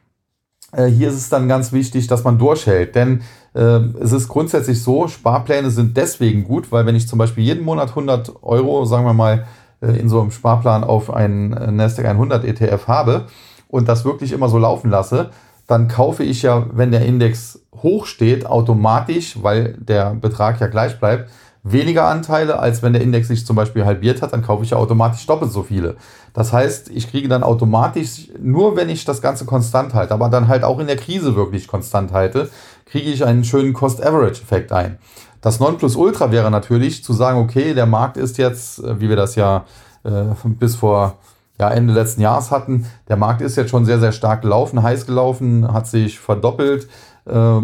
[0.76, 3.22] hier ist es dann ganz wichtig, dass man durchhält, denn
[3.58, 7.66] äh, es ist grundsätzlich so, Sparpläne sind deswegen gut, weil wenn ich zum Beispiel jeden
[7.66, 9.46] Monat 100 Euro, sagen wir mal,
[9.82, 13.26] äh, in so einem Sparplan auf einen äh, Nasdaq 100 ETF habe
[13.68, 15.32] und das wirklich immer so laufen lasse,
[15.66, 21.00] dann kaufe ich ja, wenn der Index hoch steht, automatisch, weil der Betrag ja gleich
[21.00, 21.30] bleibt,
[21.72, 24.78] weniger Anteile, als wenn der Index sich zum Beispiel halbiert hat, dann kaufe ich ja
[24.78, 25.96] automatisch doppelt so viele.
[26.34, 30.48] Das heißt, ich kriege dann automatisch, nur wenn ich das Ganze konstant halte, aber dann
[30.48, 32.50] halt auch in der Krise wirklich konstant halte,
[32.86, 34.98] kriege ich einen schönen Cost-Average-Effekt ein.
[35.42, 39.36] Das Nonplusultra wäre natürlich zu sagen, okay, der Markt ist jetzt, äh, wie wir das
[39.36, 39.66] ja
[40.04, 41.18] äh, bis vor
[41.60, 45.06] ja, Ende letzten Jahres hatten, der Markt ist jetzt schon sehr, sehr stark gelaufen, heiß
[45.06, 46.88] gelaufen, hat sich verdoppelt.
[47.26, 47.62] Äh,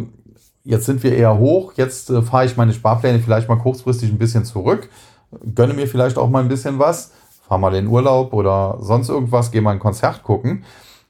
[0.63, 4.17] jetzt sind wir eher hoch, jetzt äh, fahre ich meine Sparpläne vielleicht mal kurzfristig ein
[4.17, 4.89] bisschen zurück,
[5.55, 7.11] gönne mir vielleicht auch mal ein bisschen was,
[7.47, 10.63] fahre mal in Urlaub oder sonst irgendwas, gehe mal ein Konzert gucken.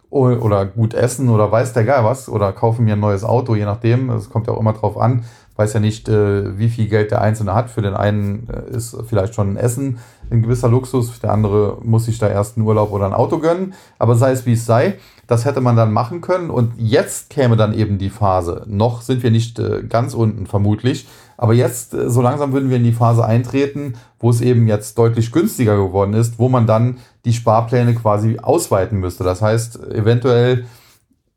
[0.09, 2.29] Oder gut essen oder weiß der Geil was.
[2.29, 5.25] Oder kaufe mir ein neues Auto, je nachdem, es kommt ja auch immer drauf an,
[5.55, 7.71] weiß ja nicht, äh, wie viel Geld der Einzelne hat.
[7.71, 9.97] Für den einen äh, ist vielleicht schon ein Essen
[10.29, 13.73] ein gewisser Luxus, der andere muss sich da erst einen Urlaub oder ein Auto gönnen.
[13.97, 16.49] Aber sei es wie es sei, das hätte man dann machen können.
[16.49, 18.63] Und jetzt käme dann eben die Phase.
[18.67, 21.07] Noch sind wir nicht äh, ganz unten vermutlich.
[21.37, 25.31] Aber jetzt, so langsam würden wir in die Phase eintreten, wo es eben jetzt deutlich
[25.31, 29.23] günstiger geworden ist, wo man dann die Sparpläne quasi ausweiten müsste.
[29.23, 30.65] Das heißt, eventuell,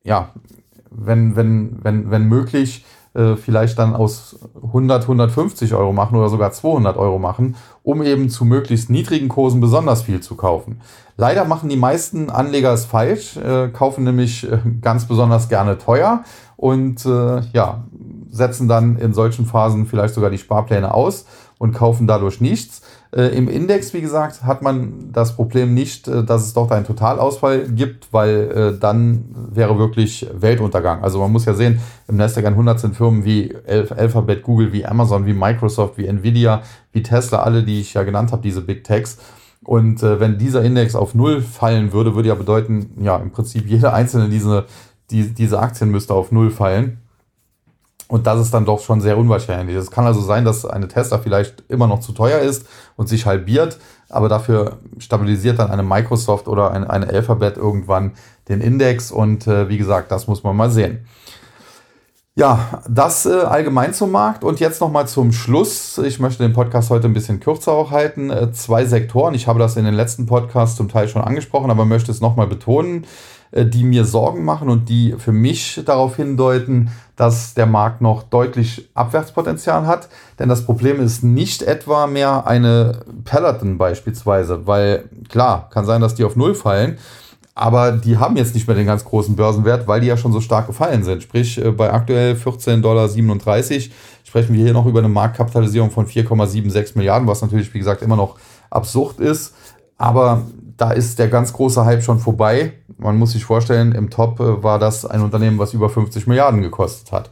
[0.05, 0.31] ja,
[0.91, 2.85] wenn, wenn, wenn, wenn möglich,
[3.17, 8.29] äh, vielleicht dann aus 100, 150 Euro machen oder sogar 200 Euro machen, um eben
[8.29, 10.81] zu möglichst niedrigen Kursen besonders viel zu kaufen.
[11.17, 16.25] Leider machen die meisten Anleger es falsch, äh, kaufen nämlich äh, ganz besonders gerne teuer
[16.57, 17.85] und äh, ja,
[18.31, 21.25] setzen dann in solchen Phasen vielleicht sogar die Sparpläne aus
[21.59, 22.83] und kaufen dadurch nichts.
[23.15, 26.87] Äh, Im Index, wie gesagt, hat man das Problem nicht, äh, dass es dort einen
[26.87, 31.03] Totalausfall gibt, weil äh, dann wäre wirklich Weltuntergang.
[31.03, 35.27] Also man muss ja sehen, im Nasdaq 100 sind Firmen wie Alphabet, Google, wie Amazon,
[35.27, 39.19] wie Microsoft, wie Nvidia, wie Tesla, alle, die ich ja genannt habe, diese Big Techs.
[39.65, 43.93] Und wenn dieser Index auf Null fallen würde, würde ja bedeuten, ja, im Prinzip jede
[43.93, 44.67] einzelne diese,
[45.11, 46.99] die, diese Aktien müsste auf Null fallen.
[48.09, 49.77] Und das ist dann doch schon sehr unwahrscheinlich.
[49.77, 52.67] Es kann also sein, dass eine Tesla vielleicht immer noch zu teuer ist
[52.97, 58.13] und sich halbiert, aber dafür stabilisiert dann eine Microsoft oder eine, eine Alphabet irgendwann
[58.49, 59.11] den Index.
[59.11, 61.07] Und äh, wie gesagt, das muss man mal sehen.
[62.39, 65.97] Ja, das äh, allgemein zum Markt und jetzt nochmal zum Schluss.
[65.97, 68.29] Ich möchte den Podcast heute ein bisschen kürzer auch halten.
[68.29, 71.87] Äh, zwei Sektoren, ich habe das in den letzten Podcasts zum Teil schon angesprochen, aber
[71.87, 73.07] möchte es nochmal betonen,
[73.53, 78.23] äh, die mir Sorgen machen und die für mich darauf hindeuten, dass der Markt noch
[78.23, 80.09] deutlich Abwärtspotenzial hat.
[80.39, 86.15] Denn das Problem ist nicht etwa mehr eine Peloton beispielsweise, weil klar, kann sein, dass
[86.15, 86.99] die auf Null fallen.
[87.55, 90.43] Aber die haben jetzt nicht mehr den ganz großen Börsenwert, weil die ja schon so
[90.43, 91.23] stark gefallen sind.
[91.23, 93.09] Sprich, äh, bei aktuell 14,37 Dollar
[94.25, 98.17] sprechen wir hier noch über eine Marktkapitalisierung von 4,76 Milliarden, was natürlich, wie gesagt, immer
[98.17, 98.37] noch
[98.69, 99.55] absurd ist.
[99.97, 100.43] Aber
[100.77, 102.75] da ist der ganz große Hype schon vorbei.
[102.99, 106.63] Man muss sich vorstellen, im Top äh, war das ein Unternehmen, was über 50 Milliarden
[106.63, 107.31] gekostet hat.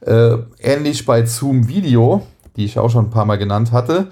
[0.00, 2.22] Äh, ähnlich bei Zoom Video,
[2.56, 4.08] die ich auch schon ein paar Mal genannt hatte.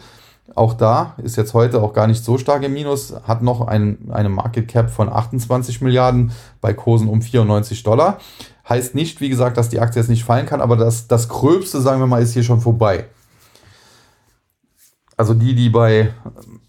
[0.55, 4.11] Auch da ist jetzt heute auch gar nicht so stark im Minus, hat noch ein,
[4.11, 8.18] eine Market Cap von 28 Milliarden bei Kursen um 94 Dollar.
[8.68, 11.81] Heißt nicht, wie gesagt, dass die Aktie jetzt nicht fallen kann, aber das, das Gröbste,
[11.81, 13.07] sagen wir mal, ist hier schon vorbei.
[15.16, 16.12] Also die, die bei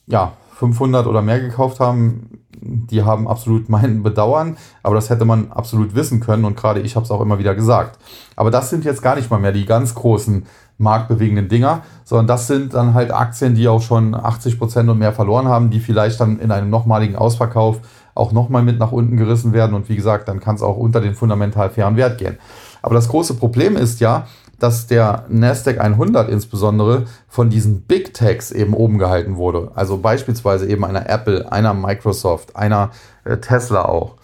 [0.08, 2.30] ja, 500 oder mehr gekauft haben,
[2.62, 6.96] die haben absolut mein Bedauern, aber das hätte man absolut wissen können und gerade ich
[6.96, 8.00] habe es auch immer wieder gesagt.
[8.36, 10.46] Aber das sind jetzt gar nicht mal mehr die ganz großen
[10.78, 15.14] marktbewegenden Dinger, sondern das sind dann halt Aktien, die auch schon 80 Prozent und mehr
[15.14, 17.80] verloren haben, die vielleicht dann in einem nochmaligen Ausverkauf
[18.14, 21.02] auch nochmal mit nach unten gerissen werden und wie gesagt, dann kann es auch unter
[21.02, 22.38] den fundamental fairen Wert gehen.
[22.82, 24.28] Aber das große Problem ist ja,
[24.60, 29.72] dass der Nasdaq 100 insbesondere von diesen Big Techs eben oben gehalten wurde.
[29.76, 32.92] Also beispielsweise eben einer Apple, einer Microsoft, einer
[33.24, 34.16] äh, Tesla auch.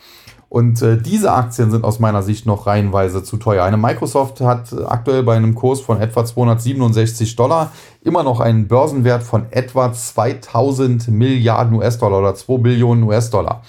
[0.51, 3.63] Und äh, diese Aktien sind aus meiner Sicht noch reihenweise zu teuer.
[3.63, 7.71] Eine Microsoft hat aktuell bei einem Kurs von etwa 267 Dollar
[8.03, 13.63] immer noch einen Börsenwert von etwa 2000 Milliarden US-Dollar oder 2 Billionen US-Dollar.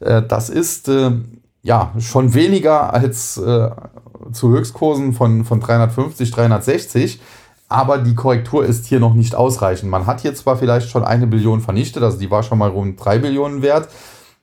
[0.00, 1.10] Äh, das ist äh,
[1.66, 3.70] ja schon weniger als äh,
[4.32, 7.20] zu Höchstkursen von, von 350, 360.
[7.68, 9.90] Aber die Korrektur ist hier noch nicht ausreichend.
[9.90, 13.04] Man hat hier zwar vielleicht schon eine Billion vernichtet, also die war schon mal rund
[13.04, 13.88] 3 Billionen wert,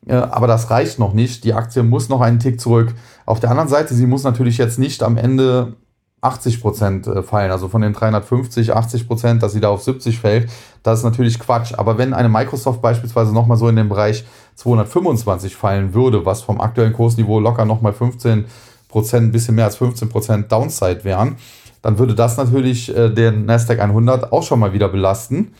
[0.06, 1.46] aber das reicht noch nicht.
[1.46, 2.94] Die Aktie muss noch einen Tick zurück.
[3.26, 5.78] Auf der anderen Seite, sie muss natürlich jetzt nicht am Ende
[6.24, 10.20] 80 Prozent äh, fallen, also von den 350, 80 Prozent, dass sie da auf 70
[10.20, 10.50] fällt,
[10.84, 11.74] das ist natürlich Quatsch.
[11.78, 16.62] Aber wenn eine Microsoft beispielsweise nochmal so in den Bereich 225 fallen würde, was vom
[16.62, 18.46] aktuellen Kursniveau locker nochmal 15
[18.88, 21.38] Prozent, ein bisschen mehr als 15 Prozent Downside wären,
[21.82, 25.54] dann würde das natürlich äh, den Nasdaq 100 auch schon mal wieder belasten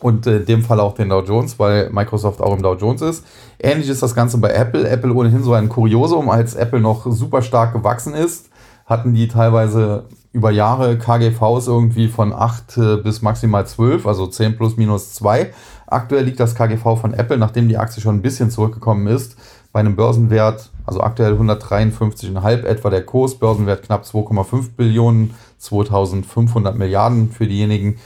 [0.00, 3.24] und in dem Fall auch den Dow Jones, weil Microsoft auch im Dow Jones ist.
[3.58, 4.88] Ähnlich ist das Ganze bei Apple.
[4.88, 8.50] Apple ohnehin so ein Kuriosum, als Apple noch super stark gewachsen ist,
[8.86, 14.56] hatten die teilweise über Jahre KGVs irgendwie von 8 äh, bis maximal 12, also 10
[14.56, 15.52] plus minus 2.
[15.86, 19.36] Aktuell liegt das KGV von Apple, nachdem die Aktie schon ein bisschen zurückgekommen ist,
[19.72, 27.30] bei einem Börsenwert, also aktuell 153,5 etwa der Kurs, Börsenwert knapp 2,5 Billionen, 2500 Milliarden
[27.30, 27.98] für diejenigen,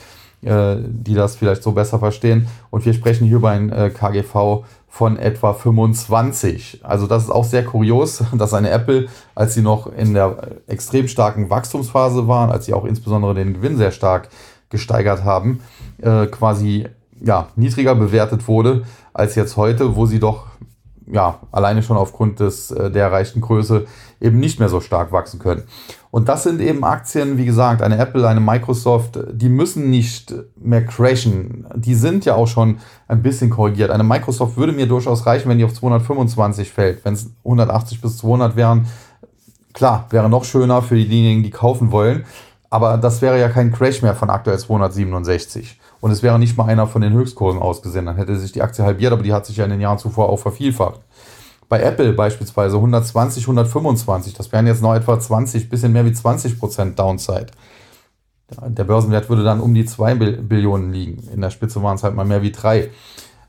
[0.42, 2.46] äh, die das vielleicht so besser verstehen.
[2.70, 6.80] Und wir sprechen hier über ein äh, KGV von etwa 25.
[6.82, 11.08] Also das ist auch sehr kurios, dass eine Apple, als sie noch in der extrem
[11.08, 14.30] starken Wachstumsphase waren, als sie auch insbesondere den Gewinn sehr stark
[14.70, 15.60] gesteigert haben,
[16.00, 16.88] äh, quasi
[17.20, 20.46] ja, niedriger bewertet wurde als jetzt heute, wo sie doch
[21.06, 23.86] ja, alleine schon aufgrund des, der erreichten Größe
[24.20, 25.64] eben nicht mehr so stark wachsen können.
[26.10, 30.84] Und das sind eben Aktien, wie gesagt, eine Apple, eine Microsoft, die müssen nicht mehr
[30.84, 31.66] crashen.
[31.76, 33.90] Die sind ja auch schon ein bisschen korrigiert.
[33.90, 37.04] Eine Microsoft würde mir durchaus reichen, wenn die auf 225 fällt.
[37.04, 38.86] Wenn es 180 bis 200 wären,
[39.72, 42.24] klar, wäre noch schöner für diejenigen, die kaufen wollen.
[42.70, 45.78] Aber das wäre ja kein Crash mehr von aktuell 267.
[46.00, 48.06] Und es wäre nicht mal einer von den Höchstkursen ausgesehen.
[48.06, 50.28] Dann hätte sich die Aktie halbiert, aber die hat sich ja in den Jahren zuvor
[50.28, 51.00] auch vervielfacht.
[51.70, 56.58] Bei Apple beispielsweise 120, 125, das wären jetzt noch etwa 20, bisschen mehr wie 20
[56.58, 57.46] Prozent Downside.
[58.66, 61.22] Der Börsenwert würde dann um die 2 Billionen liegen.
[61.32, 62.90] In der Spitze waren es halt mal mehr wie 3.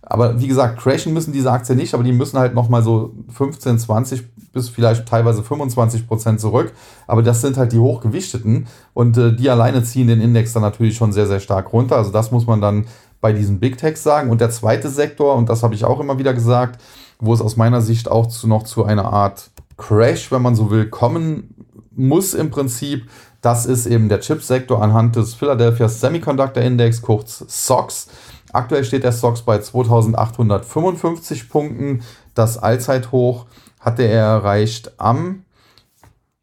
[0.03, 3.79] Aber wie gesagt, crashen müssen diese Aktien nicht, aber die müssen halt nochmal so 15,
[3.79, 6.73] 20 bis vielleicht teilweise 25 Prozent zurück.
[7.07, 10.95] Aber das sind halt die hochgewichteten und äh, die alleine ziehen den Index dann natürlich
[10.95, 11.95] schon sehr, sehr stark runter.
[11.95, 12.85] Also das muss man dann
[13.19, 14.29] bei diesen Big Techs sagen.
[14.29, 16.79] Und der zweite Sektor, und das habe ich auch immer wieder gesagt,
[17.21, 20.69] wo es aus meiner Sicht auch zu, noch zu einer Art Crash, wenn man so
[20.69, 21.55] will, kommen
[21.95, 23.09] muss im Prinzip,
[23.41, 28.07] das ist eben der Chipsektor anhand des Philadelphia Semiconductor Index, kurz SOX.
[28.53, 32.01] Aktuell steht der SOX bei 2855 Punkten.
[32.33, 33.45] Das Allzeithoch
[33.79, 35.43] hatte er erreicht am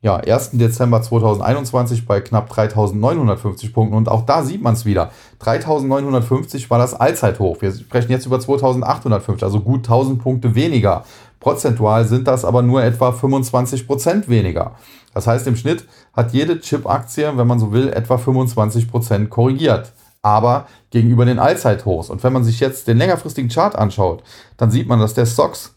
[0.01, 0.51] ja, 1.
[0.53, 3.97] Dezember 2021 bei knapp 3950 Punkten.
[3.97, 5.11] Und auch da sieht man es wieder.
[5.41, 7.61] 3950 war das Allzeithoch.
[7.61, 11.05] Wir sprechen jetzt über 2850, also gut 1000 Punkte weniger.
[11.41, 14.77] Prozentual sind das aber nur etwa 25 Prozent weniger.
[15.15, 19.93] Das heißt, im Schnitt hat jede Chip-Aktie, wenn man so will, etwa 25 Prozent korrigiert.
[20.23, 22.09] Aber gegenüber den Allzeithochs.
[22.09, 24.23] Und wenn man sich jetzt den längerfristigen Chart anschaut,
[24.57, 25.75] dann sieht man, dass der Stocks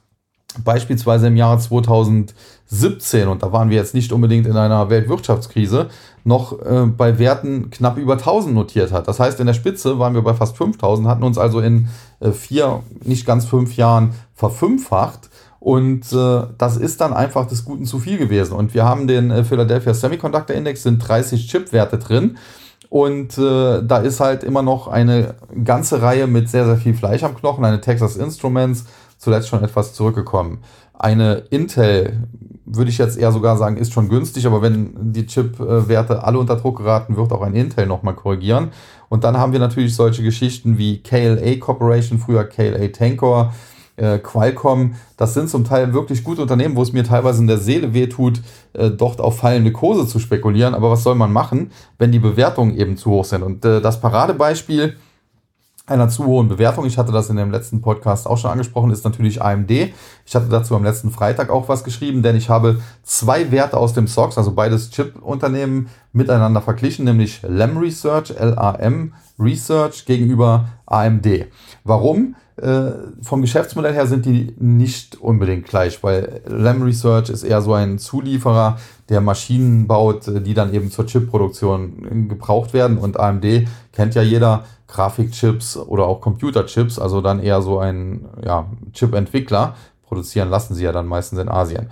[0.64, 5.88] beispielsweise im Jahre 2017, und da waren wir jetzt nicht unbedingt in einer Weltwirtschaftskrise,
[6.24, 9.08] noch äh, bei Werten knapp über 1000 notiert hat.
[9.08, 11.88] Das heißt, in der Spitze waren wir bei fast 5000, hatten uns also in
[12.20, 15.30] äh, vier, nicht ganz fünf Jahren verfünffacht.
[15.60, 18.54] Und äh, das ist dann einfach des Guten zu viel gewesen.
[18.54, 22.38] Und wir haben den äh, Philadelphia Semiconductor Index, sind 30 Chip-Werte drin.
[22.90, 27.24] Und äh, da ist halt immer noch eine ganze Reihe mit sehr, sehr viel Fleisch
[27.24, 28.86] am Knochen, eine Texas Instruments,
[29.22, 30.60] zuletzt schon etwas zurückgekommen.
[30.98, 32.28] Eine Intel,
[32.66, 36.56] würde ich jetzt eher sogar sagen, ist schon günstig, aber wenn die Chip-Werte alle unter
[36.56, 38.70] Druck geraten, wird auch ein Intel nochmal korrigieren.
[39.10, 43.54] Und dann haben wir natürlich solche Geschichten wie KLA Corporation, früher KLA Tankor,
[43.96, 44.96] äh, Qualcomm.
[45.18, 48.42] Das sind zum Teil wirklich gute Unternehmen, wo es mir teilweise in der Seele wehtut,
[48.74, 50.74] äh, dort auf fallende Kurse zu spekulieren.
[50.74, 53.44] Aber was soll man machen, wenn die Bewertungen eben zu hoch sind?
[53.44, 54.96] Und äh, das Paradebeispiel,
[55.92, 59.04] einer zu hohen Bewertung, ich hatte das in dem letzten Podcast auch schon angesprochen, ist
[59.04, 59.70] natürlich AMD.
[59.70, 63.94] Ich hatte dazu am letzten Freitag auch was geschrieben, denn ich habe zwei Werte aus
[63.94, 71.48] dem SOX, also beides Chip-Unternehmen, miteinander verglichen, nämlich LAM Research, LAM Research gegenüber AMD.
[71.84, 72.36] Warum?
[72.58, 72.92] Äh,
[73.24, 77.98] vom Geschäftsmodell her sind die nicht unbedingt gleich, weil LAM Research ist eher so ein
[77.98, 78.78] Zulieferer,
[79.10, 82.98] der Maschinen baut, die dann eben zur Chipproduktion gebraucht werden.
[82.98, 88.68] Und AMD kennt ja jeder, Grafikchips oder auch Computerchips, also dann eher so ein ja,
[88.94, 89.76] Chip-Entwickler.
[90.04, 91.90] Produzieren lassen sie ja dann meistens in Asien.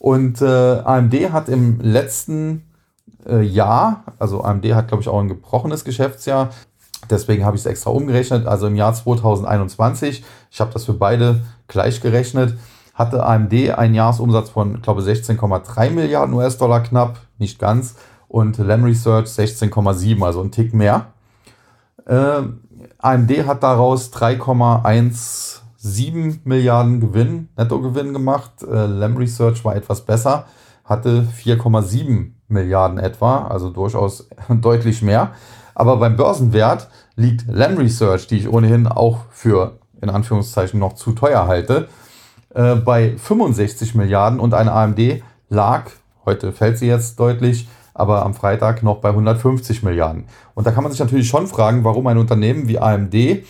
[0.00, 2.64] Und äh, AMD hat im letzten
[3.26, 6.50] äh, Jahr, also AMD hat, glaube ich, auch ein gebrochenes Geschäftsjahr.
[7.10, 8.46] Deswegen habe ich es extra umgerechnet.
[8.46, 12.56] Also im Jahr 2021, ich habe das für beide gleich gerechnet,
[12.94, 17.96] hatte AMD einen Jahresumsatz von, glaube ich, 16,3 Milliarden US-Dollar knapp, nicht ganz.
[18.28, 21.06] Und Lam Research 16,7, also ein Tick mehr.
[22.06, 22.42] Äh,
[22.98, 28.62] AMD hat daraus 3,17 Milliarden Gewinn, Nettogewinn gemacht.
[28.62, 30.44] Äh, Lam Research war etwas besser,
[30.84, 35.32] hatte 4,7 Milliarden etwa, also durchaus deutlich mehr.
[35.80, 41.12] Aber beim Börsenwert liegt Lam Research, die ich ohnehin auch für in Anführungszeichen noch zu
[41.12, 41.88] teuer halte,
[42.54, 45.84] äh, bei 65 Milliarden und eine AMD lag,
[46.26, 50.24] heute fällt sie jetzt deutlich, aber am Freitag noch bei 150 Milliarden.
[50.54, 53.42] Und da kann man sich natürlich schon fragen, warum ein Unternehmen wie AMD, äh,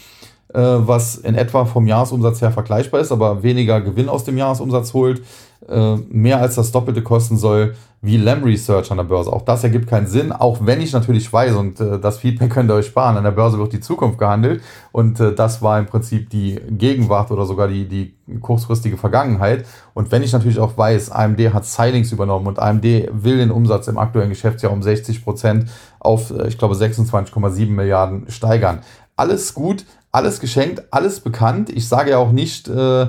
[0.52, 5.20] was in etwa vom Jahresumsatz her vergleichbar ist, aber weniger Gewinn aus dem Jahresumsatz holt,
[5.68, 9.30] äh, mehr als das Doppelte kosten soll wie Lam Research an der Börse.
[9.30, 12.70] Auch das ergibt keinen Sinn, auch wenn ich natürlich weiß, und äh, das Feedback könnt
[12.70, 15.86] ihr euch sparen, an der Börse wird die Zukunft gehandelt und äh, das war im
[15.86, 19.66] Prinzip die Gegenwart oder sogar die, die kurzfristige Vergangenheit.
[19.92, 23.86] Und wenn ich natürlich auch weiß, AMD hat Silings übernommen und AMD will den Umsatz
[23.88, 25.66] im aktuellen Geschäftsjahr um 60 Prozent
[25.98, 28.78] auf, äh, ich glaube, 26,7 Milliarden steigern.
[29.14, 31.68] Alles gut, alles geschenkt, alles bekannt.
[31.68, 33.08] Ich sage ja auch nicht, äh,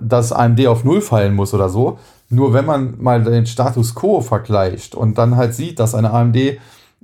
[0.00, 1.98] dass AMD auf Null fallen muss oder so.
[2.30, 6.58] Nur wenn man mal den Status quo vergleicht und dann halt sieht, dass eine AMD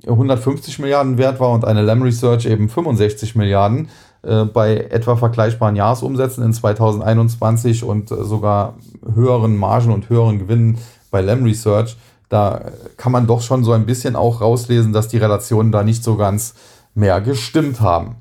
[0.07, 3.89] 150 Milliarden wert war und eine Lam Research eben 65 Milliarden
[4.23, 8.75] äh, bei etwa vergleichbaren Jahresumsätzen in 2021 und äh, sogar
[9.15, 10.79] höheren Margen und höheren Gewinnen
[11.11, 11.97] bei Lam Research,
[12.29, 12.63] da
[12.97, 16.17] kann man doch schon so ein bisschen auch rauslesen, dass die Relationen da nicht so
[16.17, 16.55] ganz
[16.95, 18.17] mehr gestimmt haben.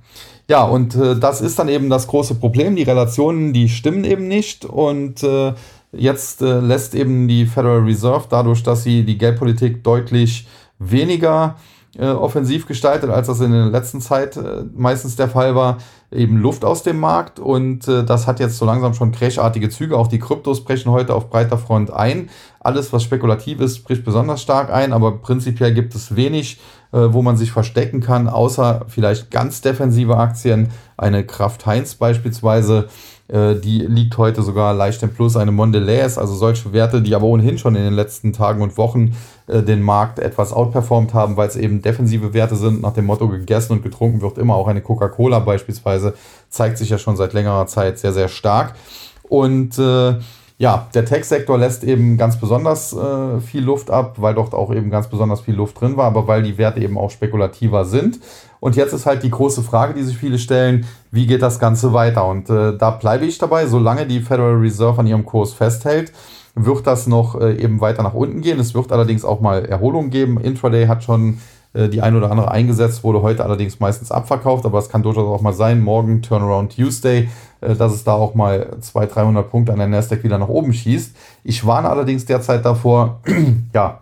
[0.50, 2.76] Ja, und äh, das ist dann eben das große Problem.
[2.76, 4.66] Die Relationen, die stimmen eben nicht.
[4.66, 5.54] Und äh,
[5.91, 10.47] jetzt äh, lässt eben die Federal Reserve dadurch, dass sie die Geldpolitik deutlich
[10.80, 11.58] weniger
[11.95, 15.78] äh, offensiv gestaltet, als das in der letzten Zeit äh, meistens der Fall war.
[16.12, 19.97] Eben Luft aus dem Markt und äh, das hat jetzt so langsam schon crashartige Züge.
[19.97, 22.30] Auch die Kryptos brechen heute auf breiter Front ein.
[22.60, 26.60] Alles, was spekulativ ist, bricht besonders stark ein, aber prinzipiell gibt es wenig,
[26.91, 30.70] äh, wo man sich verstecken kann, außer vielleicht ganz defensive Aktien.
[30.97, 32.89] Eine Kraft Heinz beispielsweise
[33.32, 35.38] die liegt heute sogar leicht im Plus.
[35.38, 39.16] Eine Mondelez, also solche Werte, die aber ohnehin schon in den letzten Tagen und Wochen
[39.48, 42.82] äh, den Markt etwas outperformt haben, weil es eben defensive Werte sind.
[42.82, 46.14] Nach dem Motto gegessen und getrunken wird immer auch eine Coca-Cola beispielsweise,
[46.50, 48.76] zeigt sich ja schon seit längerer Zeit sehr, sehr stark.
[49.24, 50.16] Und äh,
[50.60, 54.90] ja, der Tech-Sektor lässt eben ganz besonders äh, viel Luft ab, weil dort auch eben
[54.90, 58.20] ganz besonders viel Luft drin war, aber weil die Werte eben auch spekulativer sind.
[58.60, 61.93] Und jetzt ist halt die große Frage, die sich viele stellen, wie geht das Ganze
[61.93, 62.26] weiter?
[62.26, 66.12] Und äh, da bleibe ich dabei, solange die Federal Reserve an ihrem Kurs festhält,
[66.55, 68.60] wird das noch äh, eben weiter nach unten gehen.
[68.60, 70.39] Es wird allerdings auch mal Erholung geben.
[70.39, 71.39] Intraday hat schon
[71.74, 75.28] äh, die ein oder andere eingesetzt, wurde heute allerdings meistens abverkauft, aber es kann durchaus
[75.28, 77.30] auch mal sein, morgen Turnaround Tuesday,
[77.62, 80.74] äh, dass es da auch mal 200, 300 Punkte an der Nasdaq wieder nach oben
[80.74, 81.16] schießt.
[81.43, 83.20] Ich warne allerdings derzeit davor,
[83.74, 84.01] ja,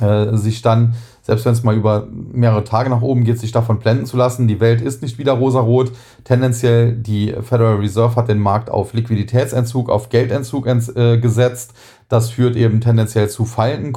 [0.00, 0.94] äh, sich dann
[1.24, 4.46] selbst wenn es mal über mehrere Tage nach oben geht, sich davon blenden zu lassen.
[4.46, 5.90] Die Welt ist nicht wieder rosarot.
[6.22, 11.72] Tendenziell die Federal Reserve hat den Markt auf Liquiditätsentzug, auf Geldentzug äh, gesetzt.
[12.08, 13.92] Das führt eben tendenziell zu fallenden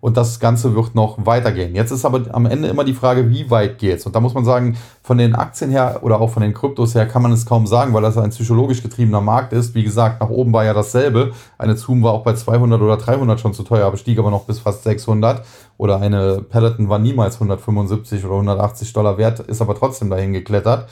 [0.00, 1.74] und das Ganze wird noch weitergehen.
[1.74, 4.06] Jetzt ist aber am Ende immer die Frage, wie weit geht's?
[4.06, 7.06] Und da muss man sagen, von den Aktien her oder auch von den Kryptos her
[7.06, 9.74] kann man es kaum sagen, weil das ein psychologisch getriebener Markt ist.
[9.74, 11.32] Wie gesagt, nach oben war ja dasselbe.
[11.58, 14.44] Eine Zoom war auch bei 200 oder 300 schon zu teuer, aber stieg aber noch
[14.44, 15.44] bis fast 600.
[15.78, 20.88] Oder eine Peloton war niemals 175 oder 180 Dollar wert, ist aber trotzdem dahin geklettert.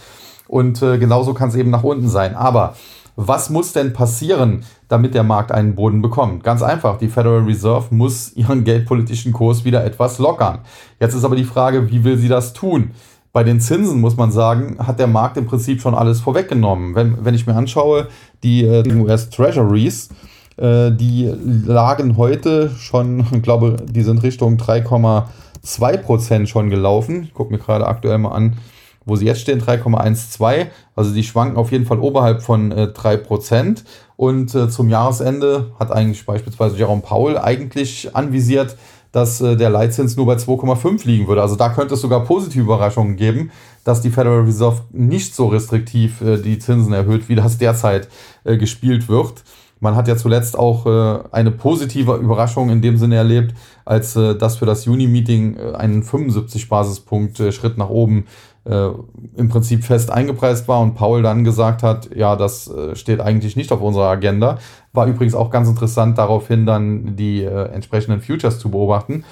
[0.46, 2.34] Und äh, genauso kann es eben nach unten sein.
[2.34, 2.74] Aber
[3.16, 6.42] was muss denn passieren, damit der Markt einen Boden bekommt?
[6.42, 10.60] Ganz einfach, die Federal Reserve muss ihren geldpolitischen Kurs wieder etwas lockern.
[10.98, 12.90] Jetzt ist aber die Frage, wie will sie das tun?
[13.32, 16.94] Bei den Zinsen muss man sagen, hat der Markt im Prinzip schon alles vorweggenommen.
[16.94, 18.08] Wenn, wenn ich mir anschaue,
[18.42, 20.08] die, äh, US Treasuries,
[20.56, 21.32] äh, die
[21.66, 27.24] lagen heute schon, ich glaube, die sind Richtung 3,2% schon gelaufen.
[27.24, 28.56] Ich gucke mir gerade aktuell mal an,
[29.04, 30.66] wo sie jetzt stehen, 3,12.
[30.96, 33.82] Also die schwanken auf jeden Fall oberhalb von äh, 3%.
[34.16, 38.76] Und äh, zum Jahresende hat eigentlich beispielsweise Jerome Paul eigentlich anvisiert,
[39.12, 41.42] dass äh, der Leitzins nur bei 2,5 liegen würde.
[41.42, 43.50] Also da könnte es sogar positive Überraschungen geben,
[43.84, 48.08] dass die Federal Reserve nicht so restriktiv äh, die Zinsen erhöht, wie das derzeit
[48.44, 49.44] äh, gespielt wird.
[49.80, 54.34] Man hat ja zuletzt auch äh, eine positive Überraschung in dem Sinne erlebt, als äh,
[54.34, 58.26] das für das Juni-Meeting äh, einen 75-Basispunkt-Schritt nach oben
[58.64, 58.88] äh,
[59.36, 63.56] im Prinzip fest eingepreist war und Paul dann gesagt hat, ja, das äh, steht eigentlich
[63.56, 64.58] nicht auf unserer Agenda.
[64.92, 69.24] War übrigens auch ganz interessant, daraufhin dann die äh, entsprechenden Futures zu beobachten.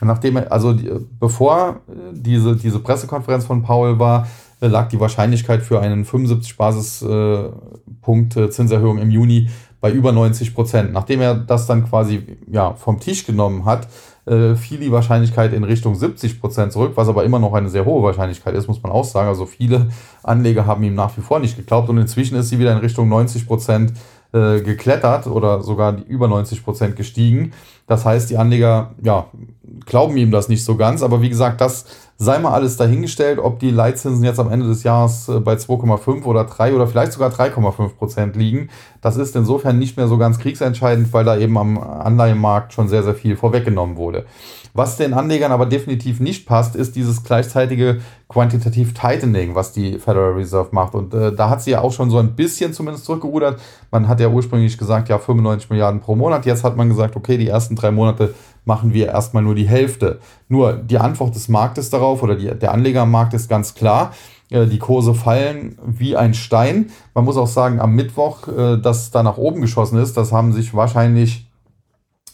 [0.00, 1.80] Nachdem, also die, bevor
[2.12, 4.28] diese, diese Pressekonferenz von Paul war,
[4.60, 9.48] lag die Wahrscheinlichkeit für einen 75 Basispunkt Zinserhöhung im Juni
[9.80, 10.92] bei über 90 Prozent.
[10.92, 13.88] Nachdem er das dann quasi ja, vom Tisch genommen hat,
[14.28, 17.84] äh, fiel die Wahrscheinlichkeit in Richtung 70 Prozent zurück, was aber immer noch eine sehr
[17.84, 19.28] hohe Wahrscheinlichkeit ist, muss man auch sagen.
[19.28, 19.88] Also viele
[20.22, 23.08] Anleger haben ihm nach wie vor nicht geglaubt und inzwischen ist sie wieder in Richtung
[23.08, 23.92] 90 Prozent
[24.32, 27.52] äh, geklettert oder sogar über 90 Prozent gestiegen.
[27.88, 29.26] Das heißt, die Anleger ja,
[29.86, 31.86] glauben ihm das nicht so ganz, aber wie gesagt, das
[32.20, 36.24] sei mal alles dahingestellt, ob die Leitzinsen jetzt am Ende des Jahres äh, bei 2,5
[36.24, 38.70] oder 3 oder vielleicht sogar 3,5 Prozent liegen.
[39.00, 43.04] Das ist insofern nicht mehr so ganz kriegsentscheidend, weil da eben am Anleihenmarkt schon sehr,
[43.04, 44.26] sehr viel vorweggenommen wurde.
[44.74, 50.32] Was den Anlegern aber definitiv nicht passt, ist dieses gleichzeitige Quantitative Tightening, was die Federal
[50.32, 50.94] Reserve macht.
[50.94, 53.60] Und äh, da hat sie ja auch schon so ein bisschen zumindest zurückgerudert.
[53.90, 56.46] Man hat ja ursprünglich gesagt, ja, 95 Milliarden pro Monat.
[56.46, 60.20] Jetzt hat man gesagt, okay, die ersten drei Monate machen wir erstmal nur die Hälfte.
[60.48, 64.12] Nur die Antwort des Marktes darauf oder die, der Anleger am Markt ist ganz klar.
[64.50, 66.90] Äh, die Kurse fallen wie ein Stein.
[67.14, 70.52] Man muss auch sagen, am Mittwoch, äh, dass da nach oben geschossen ist, das haben
[70.52, 71.46] sich wahrscheinlich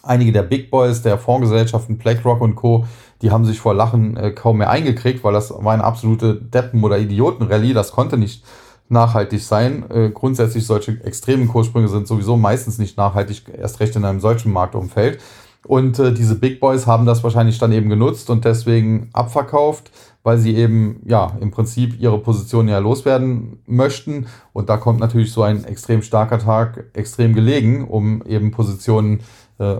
[0.02, 2.84] einige der Big Boys der Fondsgesellschaften BlackRock und Co.,
[3.22, 6.84] die haben sich vor Lachen äh, kaum mehr eingekriegt, weil das war eine absolute Deppen-
[6.84, 7.72] oder Idioten-Rallye.
[7.72, 8.44] Das konnte nicht
[8.88, 9.84] nachhaltig sein.
[9.90, 14.52] Äh, grundsätzlich solche extremen Kurssprünge sind sowieso meistens nicht nachhaltig, erst recht in einem solchen
[14.52, 15.20] Marktumfeld.
[15.66, 19.90] Und äh, diese Big Boys haben das wahrscheinlich dann eben genutzt und deswegen abverkauft,
[20.22, 24.26] weil sie eben ja im Prinzip ihre Position ja loswerden möchten.
[24.52, 29.20] Und da kommt natürlich so ein extrem starker Tag extrem gelegen, um eben Positionen
[29.58, 29.76] äh,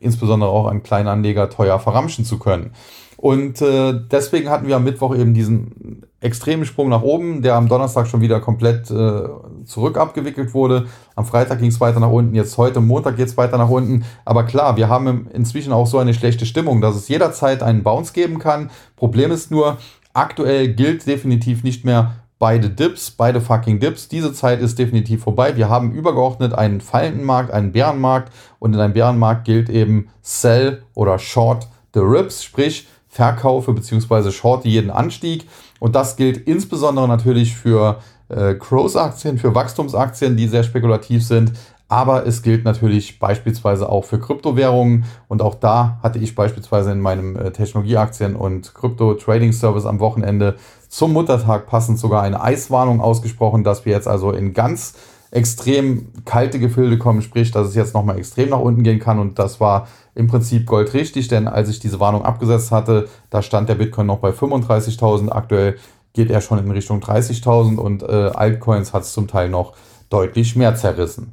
[0.00, 2.72] insbesondere auch an Kleinanleger teuer verramschen zu können.
[3.16, 7.68] Und äh, deswegen hatten wir am Mittwoch eben diesen extremen Sprung nach oben, der am
[7.68, 9.22] Donnerstag schon wieder komplett äh,
[9.64, 10.86] zurück abgewickelt wurde.
[11.14, 14.04] Am Freitag ging es weiter nach unten, jetzt heute Montag geht es weiter nach unten.
[14.24, 18.12] Aber klar, wir haben inzwischen auch so eine schlechte Stimmung, dass es jederzeit einen Bounce
[18.12, 18.70] geben kann.
[18.96, 19.78] Problem ist nur,
[20.12, 24.08] aktuell gilt definitiv nicht mehr beide Dips, beide fucking Dips.
[24.08, 25.56] Diese Zeit ist definitiv vorbei.
[25.56, 30.82] Wir haben übergeordnet einen fallenden Markt, einen Bärenmarkt und in einem Bärenmarkt gilt eben Sell
[30.94, 34.30] oder Short the Rips, sprich verkaufe bzw.
[34.30, 35.46] shorte jeden Anstieg.
[35.80, 37.98] Und das gilt insbesondere natürlich für
[38.28, 41.52] äh, Growth-Aktien, für Wachstumsaktien, die sehr spekulativ sind.
[41.88, 45.04] Aber es gilt natürlich beispielsweise auch für Kryptowährungen.
[45.28, 50.56] Und auch da hatte ich beispielsweise in meinem äh, Technologieaktien- und Krypto-Trading-Service am Wochenende
[50.88, 54.94] zum Muttertag passend sogar eine Eiswarnung ausgesprochen, dass wir jetzt also in ganz
[55.30, 59.18] extrem kalte Gefilde kommen, sprich, dass es jetzt nochmal extrem nach unten gehen kann.
[59.18, 63.68] Und das war im Prinzip goldrichtig, denn als ich diese Warnung abgesetzt hatte, da stand
[63.68, 65.30] der Bitcoin noch bei 35.000.
[65.30, 65.76] Aktuell
[66.12, 69.74] geht er schon in Richtung 30.000 und äh, Altcoins hat es zum Teil noch
[70.08, 71.32] deutlich mehr zerrissen.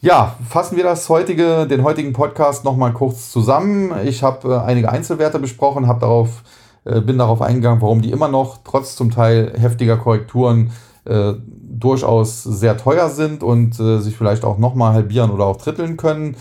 [0.00, 3.92] Ja, fassen wir das heutige, den heutigen Podcast nochmal kurz zusammen.
[4.04, 6.42] Ich habe äh, einige Einzelwerte besprochen, habe darauf,
[6.84, 10.72] äh, bin darauf eingegangen, warum die immer noch trotz zum Teil heftiger Korrekturen
[11.04, 15.96] äh, durchaus sehr teuer sind und äh, sich vielleicht auch nochmal halbieren oder auch dritteln
[15.96, 16.36] können.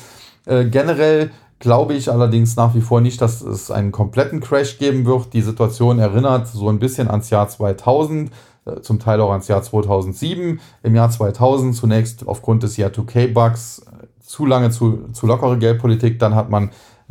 [0.45, 5.05] Äh, generell glaube ich allerdings nach wie vor nicht, dass es einen kompletten Crash geben
[5.05, 5.33] wird.
[5.33, 8.31] Die Situation erinnert so ein bisschen ans Jahr 2000
[8.65, 10.59] äh, zum Teil auch ans Jahr 2007.
[10.83, 16.19] Im Jahr 2000 zunächst aufgrund des Jahr 2K-Bugs äh, zu lange zu, zu lockere Geldpolitik,
[16.19, 16.69] dann hat man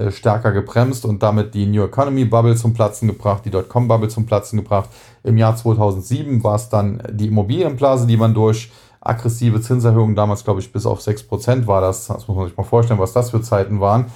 [0.09, 4.27] stärker gebremst und damit die New Economy Bubble zum Platzen gebracht, die Dotcom Bubble zum
[4.27, 4.89] Platzen gebracht.
[5.23, 8.71] Im Jahr 2007 war es dann die Immobilienblase, die man durch
[9.01, 12.65] aggressive Zinserhöhungen, damals glaube ich bis auf 6% war das, das muss man sich mal
[12.65, 14.07] vorstellen, was das für Zeiten waren,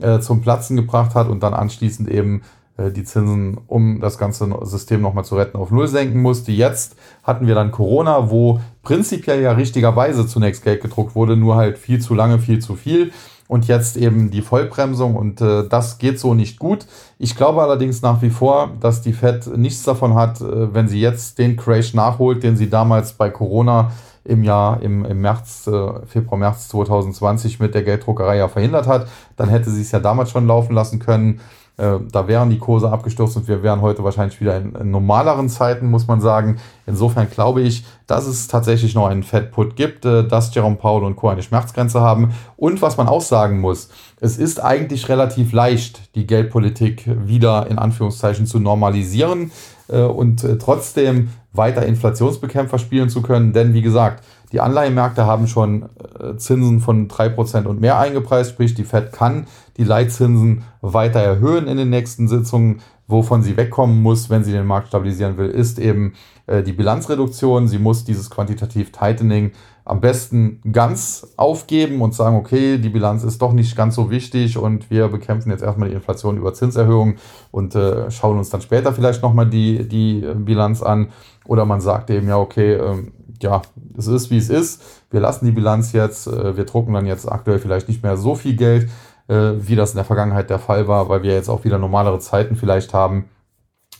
[0.00, 2.42] äh, zum Platzen gebracht hat und dann anschließend eben
[2.76, 6.52] äh, die Zinsen, um das ganze System nochmal zu retten, auf Null senken musste.
[6.52, 11.78] Jetzt hatten wir dann Corona, wo prinzipiell ja richtigerweise zunächst Geld gedruckt wurde, nur halt
[11.78, 13.12] viel zu lange, viel zu viel.
[13.48, 16.86] Und jetzt eben die Vollbremsung und äh, das geht so nicht gut.
[17.18, 21.00] Ich glaube allerdings nach wie vor, dass die Fed nichts davon hat, äh, wenn sie
[21.00, 23.90] jetzt den Crash nachholt, den sie damals bei Corona
[24.24, 29.08] im Jahr, im, im März, äh, Februar, März 2020 mit der Gelddruckerei ja verhindert hat,
[29.36, 31.40] dann hätte sie es ja damals schon laufen lassen können.
[31.78, 35.48] Äh, da wären die Kurse abgestürzt und wir wären heute wahrscheinlich wieder in, in, normaleren
[35.48, 36.58] Zeiten, muss man sagen.
[36.86, 41.16] Insofern glaube ich, dass es tatsächlich noch einen Fed-Put gibt, äh, dass Jerome Powell und
[41.16, 41.28] Co.
[41.30, 42.34] eine Schmerzgrenze haben.
[42.56, 43.88] Und was man auch sagen muss,
[44.20, 49.50] es ist eigentlich relativ leicht, die Geldpolitik wieder in Anführungszeichen zu normalisieren
[49.88, 53.52] äh, und äh, trotzdem weiter Inflationsbekämpfer spielen zu können.
[53.54, 55.88] Denn wie gesagt, die Anleihemärkte haben schon
[56.20, 59.46] äh, Zinsen von 3% und mehr eingepreist, sprich die Fed kann
[59.78, 62.80] die Leitzinsen weiter erhöhen in den nächsten Sitzungen.
[63.08, 66.14] Wovon sie wegkommen muss, wenn sie den Markt stabilisieren will, ist eben
[66.46, 67.68] äh, die Bilanzreduktion.
[67.68, 69.52] Sie muss dieses quantitativ Tightening
[69.84, 74.56] am besten ganz aufgeben und sagen, okay, die Bilanz ist doch nicht ganz so wichtig
[74.56, 77.16] und wir bekämpfen jetzt erstmal die Inflation über Zinserhöhungen
[77.50, 81.08] und äh, schauen uns dann später vielleicht nochmal die, die Bilanz an.
[81.44, 83.12] Oder man sagt eben, ja, okay, ähm,
[83.42, 83.62] ja,
[83.96, 84.82] es ist wie es ist.
[85.10, 86.26] Wir lassen die Bilanz jetzt.
[86.26, 88.88] Äh, wir drucken dann jetzt aktuell vielleicht nicht mehr so viel Geld,
[89.28, 92.18] äh, wie das in der Vergangenheit der Fall war, weil wir jetzt auch wieder normalere
[92.18, 93.28] Zeiten vielleicht haben.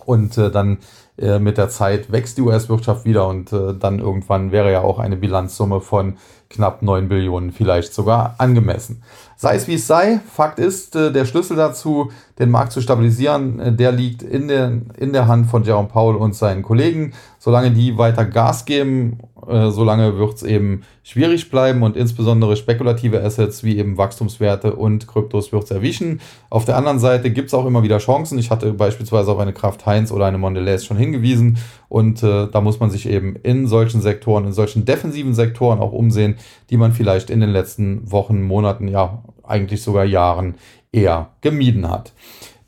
[0.04, 0.78] Und äh, dann
[1.16, 5.82] mit der Zeit wächst die US-Wirtschaft wieder und dann irgendwann wäre ja auch eine Bilanzsumme
[5.82, 6.16] von
[6.48, 9.02] knapp 9 Billionen vielleicht sogar angemessen.
[9.36, 13.92] Sei es wie es sei, Fakt ist, der Schlüssel dazu, den Markt zu stabilisieren, der
[13.92, 17.12] liegt in der, in der Hand von Jerome Powell und seinen Kollegen.
[17.38, 23.22] Solange die weiter Gas geben äh, solange wird es eben schwierig bleiben und insbesondere spekulative
[23.22, 26.20] Assets wie eben Wachstumswerte und Kryptos wird es erwischen.
[26.50, 28.38] Auf der anderen Seite gibt es auch immer wieder Chancen.
[28.38, 32.60] Ich hatte beispielsweise auf eine Kraft Heinz oder eine Mondelez schon hingewiesen und äh, da
[32.60, 36.36] muss man sich eben in solchen Sektoren, in solchen defensiven Sektoren auch umsehen,
[36.70, 40.54] die man vielleicht in den letzten Wochen, Monaten, ja eigentlich sogar Jahren
[40.92, 42.12] eher gemieden hat.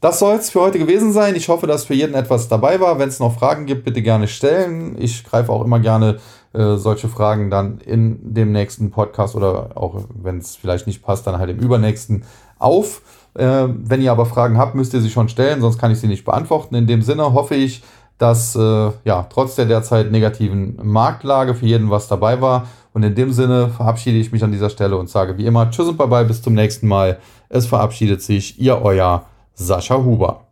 [0.05, 1.35] Das soll es für heute gewesen sein.
[1.35, 2.99] Ich hoffe, dass für jeden etwas dabei war.
[2.99, 4.97] Wenn es noch Fragen gibt, bitte gerne stellen.
[4.99, 6.19] Ich greife auch immer gerne
[6.55, 11.27] äh, solche Fragen dann in dem nächsten Podcast oder auch wenn es vielleicht nicht passt,
[11.27, 12.25] dann halt im übernächsten
[12.59, 13.03] auf.
[13.35, 16.07] Äh, wenn ihr aber Fragen habt, müsst ihr sie schon stellen, sonst kann ich sie
[16.07, 16.75] nicht beantworten.
[16.75, 17.83] In dem Sinne hoffe ich,
[18.19, 22.69] dass äh, ja trotz der derzeit negativen Marktlage für jeden was dabei war.
[22.93, 25.89] Und in dem Sinne verabschiede ich mich an dieser Stelle und sage wie immer Tschüss
[25.89, 27.19] und bye bye, bis zum nächsten Mal.
[27.49, 29.25] Es verabschiedet sich Ihr euer
[29.55, 30.44] Sascha Huber.